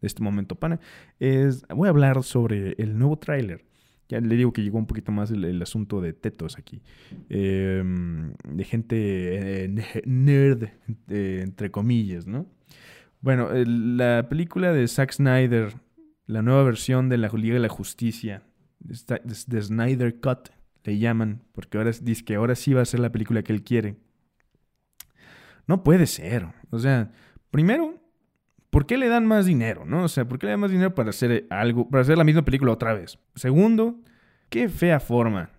de 0.00 0.06
este 0.06 0.22
momento 0.22 0.54
pana, 0.54 0.78
es, 1.18 1.66
voy 1.68 1.88
a 1.88 1.90
hablar 1.90 2.22
sobre 2.22 2.74
el 2.78 2.98
nuevo 2.98 3.18
tráiler. 3.18 3.64
Ya 4.08 4.20
le 4.20 4.36
digo 4.36 4.52
que 4.52 4.62
llegó 4.62 4.78
un 4.78 4.86
poquito 4.86 5.12
más 5.12 5.30
el, 5.30 5.60
asunto 5.60 6.00
de 6.00 6.14
tetos 6.14 6.58
aquí. 6.58 6.82
Em, 7.28 8.32
de 8.44 8.64
gente 8.64 9.64
eh, 9.64 10.02
nerd, 10.06 10.64
eh, 11.08 11.40
entre 11.42 11.70
comillas, 11.70 12.26
¿no? 12.26 12.46
Bueno, 13.20 13.50
la 13.52 14.28
película 14.28 14.72
de 14.72 14.86
Zack 14.88 15.12
Snyder, 15.12 15.74
la 16.26 16.42
nueva 16.42 16.62
versión 16.62 17.08
de 17.08 17.18
la 17.18 17.28
Liga 17.28 17.54
de 17.54 17.60
la 17.60 17.68
Justicia, 17.68 18.42
de, 18.80 19.62
Snyder 19.62 20.20
Cut, 20.20 20.50
le 20.84 20.98
llaman, 20.98 21.42
porque 21.52 21.76
ahora 21.76 21.90
dice 22.00 22.24
que 22.24 22.36
ahora 22.36 22.54
sí 22.54 22.72
va 22.72 22.82
a 22.82 22.86
ser 22.86 23.00
la 23.00 23.12
película 23.12 23.42
que 23.42 23.52
él 23.52 23.62
quiere. 23.62 23.96
No 25.66 25.82
puede 25.82 26.06
ser. 26.06 26.46
O 26.70 26.78
sea, 26.78 27.12
primero, 27.50 28.00
¿por 28.70 28.86
qué 28.86 28.96
le 28.96 29.08
dan 29.08 29.26
más 29.26 29.46
dinero? 29.46 29.84
¿No? 29.84 30.04
O 30.04 30.08
sea, 30.08 30.26
¿por 30.26 30.38
qué 30.38 30.46
le 30.46 30.52
dan 30.52 30.60
más 30.60 30.70
dinero 30.70 30.94
para 30.94 31.10
hacer 31.10 31.46
algo, 31.50 31.88
para 31.88 32.02
hacer 32.02 32.18
la 32.18 32.24
misma 32.24 32.44
película 32.44 32.72
otra 32.72 32.94
vez? 32.94 33.18
Segundo, 33.34 33.96
qué 34.48 34.68
fea 34.68 35.00
forma 35.00 35.50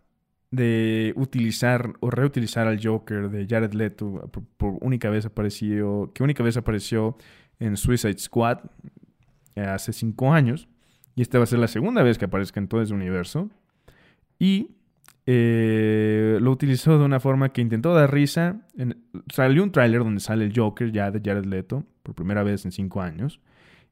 de 0.52 1.14
utilizar 1.16 1.94
o 2.00 2.10
reutilizar 2.10 2.68
al 2.68 2.80
Joker 2.84 3.30
de 3.30 3.46
Jared 3.48 3.74
Leto 3.74 4.30
por, 4.58 4.78
única 4.82 5.10
vez 5.10 5.26
apareció, 5.26 6.12
que 6.14 6.24
única 6.24 6.44
vez 6.44 6.58
apareció 6.58 7.18
en 7.60 7.78
Suicide 7.78 8.18
Squad 8.18 8.60
eh, 9.56 9.62
hace 9.62 9.94
cinco 9.94 10.34
años. 10.34 10.68
Y 11.16 11.22
esta 11.22 11.38
va 11.38 11.44
a 11.44 11.48
ser 11.48 11.60
la 11.60 11.68
segunda 11.68 12.02
vez 12.02 12.18
que 12.18 12.26
aparezca 12.26 12.60
en 12.60 12.68
todo 12.68 12.82
ese 12.82 12.94
universo. 12.94 13.50
Y 14.40 14.78
eh, 15.32 16.40
lo 16.42 16.50
utilizó 16.50 16.98
de 16.98 17.06
una 17.06 17.20
forma 17.20 17.50
que 17.50 17.62
intentó 17.62 17.94
dar 17.94 18.12
risa. 18.12 18.62
salió 19.32 19.62
un 19.62 19.72
tráiler 19.72 20.04
donde 20.04 20.22
sale 20.22 20.44
el 20.44 20.54
Joker 20.56 20.92
ya 20.92 21.12
de 21.12 21.22
Jared 21.24 21.46
Leto 21.46 21.86
por 22.02 22.16
primera 22.16 22.42
vez 22.42 22.66
en 22.66 22.72
cinco 22.72 23.00
años. 23.00 23.40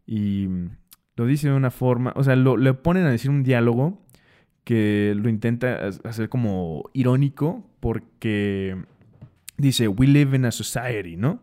Y 0.08 0.48
lo 1.16 1.28
dice 1.28 1.50
de 1.50 1.54
una 1.54 1.70
forma, 1.70 2.12
o 2.16 2.24
sea, 2.24 2.36
lo, 2.36 2.58
le 2.58 2.74
ponen 2.74 3.06
a 3.06 3.12
decir 3.12 3.30
un 3.30 3.44
diálogo 3.44 4.02
que 4.64 5.14
lo 5.16 5.30
intenta 5.30 5.88
hacer 6.06 6.28
como 6.28 6.90
irónico 6.94 7.70
porque 7.82 8.76
dice, 9.58 9.88
we 9.88 10.08
live 10.08 10.36
in 10.36 10.46
a 10.46 10.52
society, 10.52 11.18
¿no? 11.18 11.40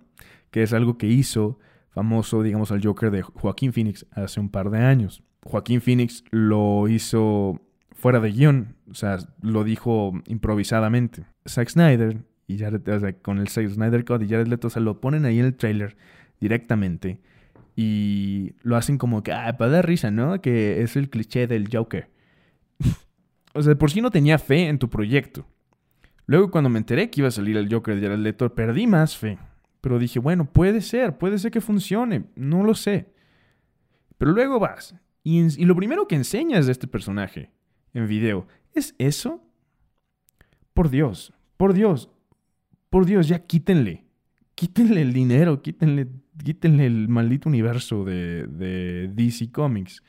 Que 0.51 0.65
es 0.65 0.73
algo 0.73 0.99
que 0.99 1.07
hizo 1.07 1.61
famoso, 1.91 2.43
digamos, 2.43 2.73
al 2.73 2.85
Joker 2.85 3.13
de 3.13 3.23
Joaquín 3.23 3.73
Phoenix 3.73 4.07
hace 4.11 4.41
un 4.41 4.49
par 4.49 4.71
de 4.71 4.79
años. 4.79 5.23
Joaquín 5.45 5.81
Phoenix 5.81 6.25
lo 6.33 6.89
hizo 6.89 7.61
fuera 8.05 8.21
de 8.21 8.33
guion, 8.33 8.77
o 8.91 8.93
sea, 8.93 9.17
lo 9.41 9.65
dijo 9.65 10.13
improvisadamente. 10.27 11.25
Zack 11.49 11.71
Snyder 11.71 12.19
y 12.47 12.59
Jared, 12.59 12.87
o 12.87 13.01
sea, 13.01 13.15
con 13.15 13.39
el 13.39 13.49
Zack 13.49 13.67
Snyder 13.71 14.05
Cut 14.05 14.21
y 14.21 14.29
Jared 14.29 14.47
Leto, 14.47 14.69
o 14.69 14.81
lo 14.81 15.01
ponen 15.01 15.25
ahí 15.25 15.39
en 15.39 15.47
el 15.47 15.55
trailer 15.55 15.97
directamente 16.39 17.19
y 17.75 18.53
lo 18.61 18.77
hacen 18.77 18.99
como 18.99 19.23
que, 19.23 19.33
ah, 19.33 19.57
para 19.57 19.71
dar 19.71 19.87
risa, 19.87 20.11
¿no? 20.11 20.43
Que 20.43 20.83
es 20.83 20.97
el 20.97 21.09
cliché 21.09 21.47
del 21.47 21.75
Joker. 21.75 22.11
o 23.55 23.63
sea, 23.63 23.75
por 23.75 23.91
si 23.91 24.03
no 24.03 24.11
tenía 24.11 24.37
fe 24.39 24.69
en 24.69 24.79
tu 24.79 24.91
proyecto. 24.91 25.47
Luego 26.27 26.51
cuando 26.51 26.69
me 26.69 26.81
enteré 26.81 27.09
que 27.09 27.23
iba 27.23 27.29
a 27.29 27.31
salir 27.31 27.57
el 27.57 27.73
Joker 27.73 27.95
de 27.95 28.03
Jared 28.03 28.19
Leto, 28.19 28.55
perdí 28.55 28.87
más 28.87 29.17
fe. 29.17 29.39
Pero 29.81 29.99
dije, 29.99 30.19
bueno, 30.19 30.45
puede 30.45 30.83
ser, 30.83 31.17
puede 31.17 31.39
ser 31.39 31.51
que 31.51 31.63
funcione, 31.63 32.25
no 32.37 32.65
lo 32.65 32.75
sé. 32.75 33.15
Pero 34.19 34.33
luego 34.33 34.61
vas 34.61 34.95
y, 35.23 35.41
y 35.59 35.65
lo 35.65 35.75
primero 35.75 36.07
que 36.07 36.17
enseñas 36.17 36.67
de 36.67 36.73
este 36.73 36.87
personaje 36.87 37.54
en 37.95 38.07
video. 38.07 38.47
¿Es 38.75 38.95
eso? 38.99 39.41
Por 40.75 40.91
Dios, 40.91 41.33
por 41.57 41.73
Dios, 41.73 42.11
por 42.91 43.07
Dios, 43.07 43.29
ya 43.29 43.39
quítenle. 43.39 44.05
Quítenle 44.55 45.03
el 45.03 45.13
dinero, 45.13 45.63
quítenle, 45.63 46.09
quítenle 46.45 46.87
el 46.87 47.09
maldito 47.09 47.49
universo 47.49 48.05
de, 48.05 48.47
de 48.47 49.09
DC 49.13 49.51
Comics. 49.51 50.03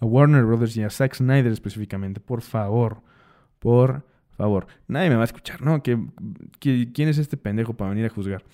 A 0.00 0.06
Warner 0.06 0.44
Brothers 0.44 0.76
y 0.76 0.82
a 0.82 0.90
Zack 0.90 1.14
Snyder 1.14 1.50
específicamente, 1.50 2.20
por 2.20 2.40
favor, 2.42 3.02
por 3.58 4.06
favor. 4.30 4.68
Nadie 4.86 5.10
me 5.10 5.16
va 5.16 5.22
a 5.22 5.24
escuchar, 5.24 5.60
¿no? 5.62 5.82
¿Qué, 5.82 5.98
quién 6.60 7.08
es 7.08 7.18
este 7.18 7.36
pendejo 7.36 7.74
para 7.74 7.90
venir 7.90 8.06
a 8.06 8.08
juzgar? 8.08 8.44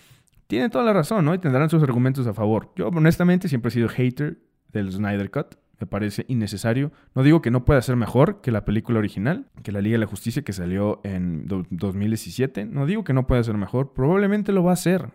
Tiene 0.47 0.71
toda 0.71 0.85
la 0.85 0.95
razón, 0.95 1.25
¿no? 1.25 1.35
Y 1.35 1.39
tendrán 1.39 1.69
sus 1.69 1.83
argumentos 1.83 2.27
a 2.27 2.33
favor. 2.33 2.73
Yo, 2.77 2.89
honestamente, 2.89 3.49
siempre 3.49 3.69
he 3.69 3.73
sido 3.73 3.89
hater 3.89 4.39
del 4.73 4.91
Snyder 4.91 5.31
Cut 5.31 5.57
me 5.81 5.87
parece 5.87 6.25
innecesario. 6.29 6.93
No 7.15 7.23
digo 7.23 7.43
que 7.43 7.51
no 7.51 7.65
pueda 7.65 7.83
ser 7.83 7.97
mejor 7.97 8.41
que 8.41 8.51
la 8.51 8.65
película 8.65 8.99
original, 8.99 9.47
que 9.63 9.73
la 9.73 9.81
Liga 9.81 9.95
de 9.95 10.01
la 10.01 10.07
Justicia 10.07 10.43
que 10.43 10.53
salió 10.53 11.01
en 11.05 11.47
2017. 11.47 12.67
No 12.67 12.87
digo 12.87 13.05
que 13.05 13.13
no 13.13 13.27
pueda 13.27 13.43
ser 13.43 13.57
mejor, 13.57 13.93
probablemente 13.93 14.53
lo 14.53 14.63
va 14.63 14.73
a 14.73 14.77
ser. 14.77 15.11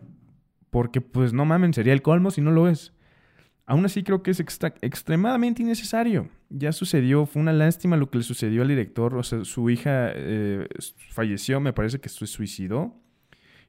Porque 0.69 1.01
pues 1.01 1.33
no 1.33 1.45
mamen, 1.45 1.73
sería 1.73 1.93
el 1.93 2.01
colmo 2.01 2.31
si 2.31 2.41
no 2.41 2.51
lo 2.51 2.67
es. 2.67 2.93
Aún 3.65 3.85
así 3.85 4.03
creo 4.03 4.23
que 4.23 4.31
es 4.31 4.39
extremadamente 4.39 5.61
innecesario. 5.61 6.29
Ya 6.49 6.71
sucedió, 6.71 7.27
fue 7.27 7.41
una 7.41 7.53
lástima 7.53 7.97
lo 7.97 8.09
que 8.09 8.17
le 8.17 8.23
sucedió 8.23 8.63
al 8.63 8.67
director. 8.67 9.15
O 9.15 9.23
sea, 9.23 9.45
su 9.45 9.69
hija 9.69 10.11
eh, 10.13 10.67
falleció, 11.11 11.59
me 11.59 11.71
parece 11.71 11.99
que 11.99 12.09
se 12.09 12.25
suicidó 12.25 12.95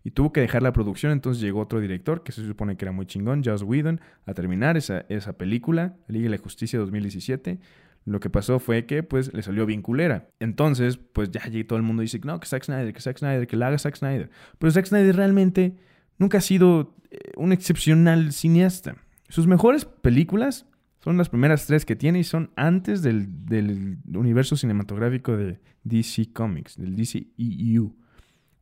y 0.03 0.13
tuvo 0.13 0.33
que 0.33 0.41
dejar 0.41 0.63
la 0.63 0.73
producción, 0.73 1.13
entonces 1.13 1.43
llegó 1.43 1.61
otro 1.61 1.81
director 1.81 2.23
que 2.23 2.33
se 2.33 2.47
supone 2.47 2.77
que 2.77 2.85
era 2.85 2.93
muy 2.93 3.07
chingón, 3.07 3.43
Joss 3.45 3.63
Whedon, 3.63 4.01
a 4.25 4.35
terminar 4.35 4.77
esa, 4.77 5.05
esa 5.09 5.35
película, 5.35 5.97
Liga 6.09 6.25
de 6.25 6.37
la 6.37 6.39
Justicia 6.39 6.79
2017. 6.79 7.59
Lo 8.07 8.19
que 8.19 8.31
pasó 8.31 8.59
fue 8.59 8.87
que 8.87 9.03
pues 9.03 9.33
le 9.35 9.43
salió 9.43 9.67
bien 9.67 9.83
culera. 9.83 10.29
Entonces, 10.41 10.97
pues 10.97 11.31
ya 11.31 11.43
todo 11.67 11.77
el 11.77 11.83
mundo 11.83 12.01
dice, 12.01 12.19
no, 12.25 12.41
que 12.41 12.47
Zack 12.47 12.65
Snyder, 12.65 12.95
que 12.95 13.01
Zack 13.01 13.19
Snyder, 13.19 13.47
que 13.47 13.57
la 13.57 13.69
haga 13.69 13.79
Zack 13.79 13.97
Snyder. 13.97 14.31
Pero 14.59 14.71
Zack 14.71 14.87
Snyder 14.87 15.15
realmente 15.15 15.77
nunca 16.17 16.39
ha 16.39 16.41
sido 16.41 16.97
eh, 17.11 17.19
un 17.37 17.53
excepcional 17.53 18.33
cineasta. 18.33 18.97
Sus 19.29 19.47
mejores 19.47 19.85
películas 19.85 20.67
son 21.05 21.19
las 21.19 21.29
primeras 21.29 21.67
tres 21.67 21.85
que 21.85 21.95
tiene 21.95 22.21
y 22.21 22.25
son 22.25 22.51
antes 22.57 23.03
del, 23.03 23.47
del 23.47 23.99
universo 24.15 24.57
cinematográfico 24.57 25.37
de 25.37 25.61
DC 25.85 26.33
Comics, 26.33 26.77
del 26.77 26.97
DC 26.97 27.27
EU. 27.37 27.87
O 27.87 27.95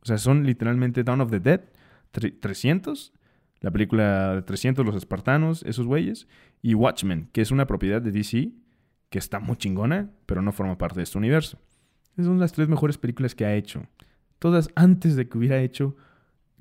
sea, 0.09 0.19
son 0.19 0.45
literalmente 0.45 1.05
Dawn 1.05 1.21
of 1.21 1.31
the 1.31 1.41
Dead, 1.41 1.63
300, 2.11 3.13
la 3.61 3.71
película 3.71 4.37
de 4.37 4.43
300, 4.43 4.85
Los 4.85 4.97
Espartanos, 4.97 5.63
esos 5.65 5.87
güeyes, 5.87 6.27
y 6.63 6.75
Watchmen, 6.75 7.29
que 7.33 7.41
es 7.41 7.51
una 7.51 7.67
propiedad 7.67 8.01
de 8.01 8.13
DC 8.13 8.53
que 9.11 9.19
está 9.19 9.41
muy 9.41 9.57
chingona, 9.57 10.11
pero 10.27 10.43
no 10.43 10.53
forma 10.53 10.77
parte 10.79 10.97
de 10.97 11.05
este 11.05 11.19
universo. 11.19 11.59
Esas 12.13 12.27
son 12.27 12.39
las 12.39 12.53
tres 12.53 12.69
mejores 12.69 12.99
películas 12.99 13.35
que 13.35 13.47
ha 13.47 13.55
hecho. 13.55 13.87
Todas 14.39 14.69
antes 14.75 15.17
de 15.17 15.29
que 15.29 15.39
hubiera 15.39 15.61
hecho, 15.61 15.97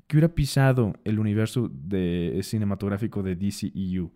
que 0.06 0.16
hubiera 0.16 0.34
pisado 0.34 0.94
el 1.04 1.18
universo 1.18 1.70
de, 1.70 2.40
cinematográfico 2.42 3.22
de 3.22 3.36
DCEU. 3.36 4.10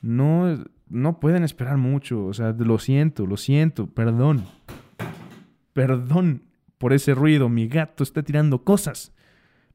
No, 0.00 0.64
no 0.88 1.20
pueden 1.20 1.44
esperar 1.44 1.76
mucho, 1.78 2.26
o 2.26 2.32
sea, 2.32 2.52
lo 2.52 2.78
siento, 2.78 3.26
lo 3.26 3.36
siento, 3.36 3.88
perdón. 3.88 4.44
Perdón, 5.72 6.42
por 6.82 6.92
ese 6.92 7.14
ruido. 7.14 7.48
Mi 7.48 7.68
gato 7.68 8.02
está 8.02 8.24
tirando 8.24 8.64
cosas. 8.64 9.12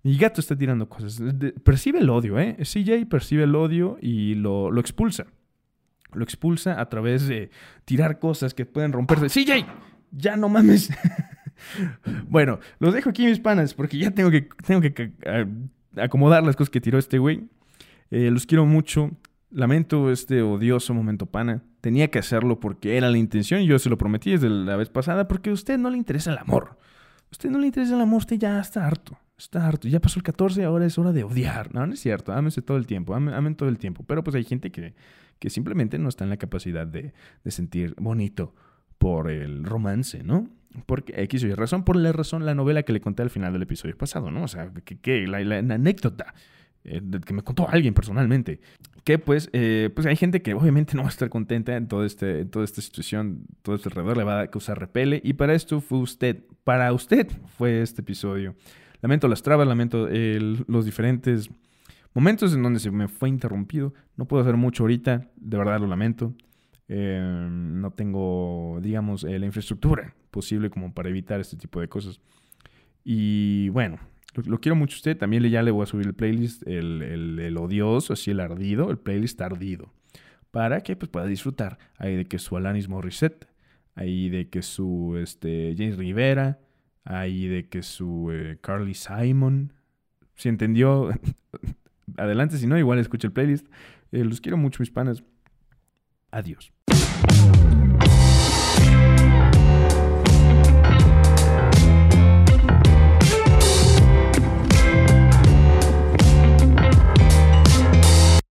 Mi 0.04 0.18
gato 0.18 0.42
está 0.42 0.58
tirando 0.58 0.90
cosas. 0.90 1.22
percibe 1.64 2.00
el 2.00 2.10
odio, 2.10 2.38
¿eh? 2.38 2.58
CJ 2.60 3.06
percibe 3.06 3.44
el 3.44 3.56
odio 3.56 3.98
y 4.02 4.36
lo, 4.36 4.78
expulsa. 4.78 5.26
Lo 6.12 6.26
expulsa 6.26 6.82
a 6.82 6.90
través 6.90 7.26
de 7.26 7.50
tirar 7.86 8.20
cosas 8.20 8.54
que 8.54 8.66
pueden 8.66 8.92
romperse. 8.92 9.28
CJ, 9.30 9.66
ya 10.12 10.36
no 10.36 10.50
mames. 10.50 10.90
bueno, 12.28 12.60
los 12.80 12.94
dejo 12.94 13.12
aquí 13.12 13.26
mis 13.26 13.40
panas 13.40 13.74
porque 13.74 13.98
ya 13.98 14.12
tengo 14.12 14.30
que, 14.30 14.50
tengo 14.66 14.82
que 14.82 15.14
acomodar 15.96 16.44
las 16.44 16.58
cosas 16.58 16.72
que 16.72 16.82
tiró 16.82 17.00
este 17.00 17.20
güey. 17.20 17.48
Eh, 18.12 18.32
los 18.32 18.46
quiero 18.46 18.66
mucho. 18.66 19.12
Lamento 19.50 20.12
este 20.12 20.42
odioso 20.42 20.94
momento 20.94 21.26
pana. 21.26 21.64
Tenía 21.80 22.12
que 22.12 22.20
hacerlo 22.20 22.60
porque 22.60 22.98
era 22.98 23.10
la 23.10 23.18
intención 23.18 23.62
y 23.62 23.66
yo 23.66 23.80
se 23.80 23.90
lo 23.90 23.98
prometí 23.98 24.32
desde 24.32 24.50
la 24.50 24.76
vez 24.76 24.90
pasada 24.90 25.30
porque 25.30 25.52
a 25.52 25.54
usted 25.54 25.78
no 25.78 25.90
le 25.90 25.96
interesa 25.96 26.34
el 26.34 26.40
amor 26.40 26.76
usted 27.32 27.50
no 27.50 27.60
le 27.60 27.68
interesa 27.68 27.96
el 27.96 28.02
amor, 28.02 28.20
usted 28.20 28.38
ya 28.38 28.60
está 28.60 28.86
harto. 28.86 29.18
Está 29.38 29.68
harto. 29.68 29.88
Ya 29.88 30.00
pasó 30.00 30.20
el 30.20 30.24
14, 30.24 30.64
ahora 30.64 30.86
es 30.86 30.98
hora 30.98 31.12
de 31.12 31.24
odiar. 31.24 31.74
No, 31.74 31.86
no 31.86 31.94
es 31.94 32.00
cierto. 32.00 32.34
Ámense 32.34 32.64
todo 32.64 32.78
el 32.78 32.88
tiempo. 32.88 33.14
Amen, 33.14 33.56
todo 33.56 33.70
el 33.70 33.78
tiempo. 33.78 34.04
Pero 34.04 34.24
pues 34.24 34.36
hay 34.36 34.44
gente 34.44 34.72
que, 34.72 34.96
que 35.38 35.52
simplemente 35.52 36.00
no 36.00 36.10
está 36.10 36.24
en 36.24 36.32
la 36.32 36.38
capacidad 36.38 36.88
de, 36.88 37.14
de 37.44 37.52
sentir 37.52 37.94
bonito 38.00 38.56
por 38.98 39.30
el 39.30 39.64
romance, 39.64 40.24
¿no? 40.24 40.50
Porque 40.86 41.14
X 41.24 41.44
o 41.44 41.48
Y 41.48 41.54
razón, 41.54 41.84
por 41.84 41.96
la 41.96 42.12
razón, 42.12 42.46
la 42.46 42.56
novela 42.56 42.84
que 42.84 42.94
le 42.94 43.02
conté 43.02 43.24
al 43.24 43.30
final 43.30 43.54
del 43.54 43.62
episodio 43.62 43.98
pasado, 43.98 44.32
¿no? 44.32 44.44
O 44.44 44.48
sea, 44.48 44.72
que, 44.84 45.28
la, 45.28 45.38
anécdota 45.38 46.34
eh, 46.84 47.02
que 47.26 47.34
me 47.34 47.42
contó 47.42 47.68
alguien 47.70 47.94
personalmente. 47.94 48.60
Que 49.04 49.20
pues, 49.20 49.50
eh, 49.54 49.90
pues 49.94 50.08
hay 50.08 50.16
gente 50.16 50.42
que 50.42 50.54
obviamente 50.54 50.94
no 50.96 51.04
va 51.04 51.10
a 51.10 51.12
estar 51.12 51.30
contenta 51.30 51.76
en, 51.76 51.88
todo 51.88 52.06
este, 52.06 52.46
toda 52.46 52.66
esta 52.66 52.82
situación, 52.82 53.46
todo 53.62 53.76
este 53.76 53.90
alrededor 53.90 54.18
le 54.18 54.24
va 54.24 54.42
a 54.42 54.48
causar 54.48 54.80
repele. 54.80 55.22
Y 55.24 55.34
para 55.34 55.54
esto 55.54 55.82
fue 55.82 56.00
usted, 56.00 56.44
para 56.64 56.92
usted 56.94 57.28
fue 57.58 57.82
este 57.82 58.02
episodio. 58.02 58.56
Lamento 59.02 59.28
las 59.28 59.44
trabas, 59.44 59.68
lamento 59.68 60.08
los 60.10 60.86
diferentes 60.86 61.50
momentos 62.16 62.56
en 62.56 62.64
donde 62.64 62.80
se 62.80 62.90
me 62.90 63.08
fue 63.08 63.30
interrumpido. 63.30 63.94
No 64.16 64.26
puedo 64.26 64.42
hacer 64.42 64.58
mucho 64.58 64.84
ahorita, 64.84 65.30
de 65.36 65.58
verdad 65.58 65.80
lo 65.80 65.88
lamento. 65.88 66.34
Eh, 66.90 67.48
no 67.50 67.92
tengo, 67.92 68.80
digamos, 68.82 69.24
la 69.24 69.46
infraestructura 69.46 70.16
posible 70.32 70.70
como 70.70 70.94
para 70.94 71.10
evitar 71.10 71.40
este 71.40 71.58
tipo 71.58 71.80
de 71.80 71.88
cosas. 71.88 72.20
Y 73.04 73.70
bueno, 73.70 74.00
lo, 74.34 74.60
quiero 74.60 74.76
mucho 74.76 74.96
usted. 74.96 75.18
También 75.18 75.44
ya 75.44 75.64
le 75.64 75.72
voy 75.72 75.84
a 75.84 75.86
subir 75.88 76.08
el 76.08 76.14
playlist, 76.14 76.64
el, 76.68 77.58
odioso, 77.58 78.14
así 78.14 78.32
el 78.32 78.40
ardido, 78.40 78.92
el 78.92 78.98
playlist 78.98 79.42
ardido. 79.42 79.94
Para 80.52 80.82
que 80.82 80.96
pues, 80.96 81.10
pueda 81.10 81.26
disfrutar 81.26 81.78
ahí 81.98 82.16
de 82.16 82.26
que 82.26 82.40
su 82.40 82.56
Alanis 82.58 82.88
Morissette, 82.88 83.48
ahí 83.96 84.30
de 84.30 84.50
que 84.50 84.62
su 84.62 85.18
este, 85.22 85.76
James 85.78 85.98
Rivera, 85.98 86.60
ahí 87.04 87.48
de 87.48 87.68
que 87.68 87.84
su 87.84 88.32
eh, 88.32 88.58
Carly 88.62 88.94
Simon. 88.94 89.74
Si 90.36 90.50
entendió, 90.50 91.10
adelante. 92.18 92.58
Si 92.58 92.68
no, 92.68 92.78
igual 92.78 93.00
escucha 93.00 93.28
el 93.28 93.34
playlist. 93.34 93.68
Eh, 94.12 94.24
los 94.24 94.42
quiero 94.42 94.58
mucho, 94.58 94.82
mis 94.82 94.92
panas. 94.92 95.24
Adiós. 96.32 96.72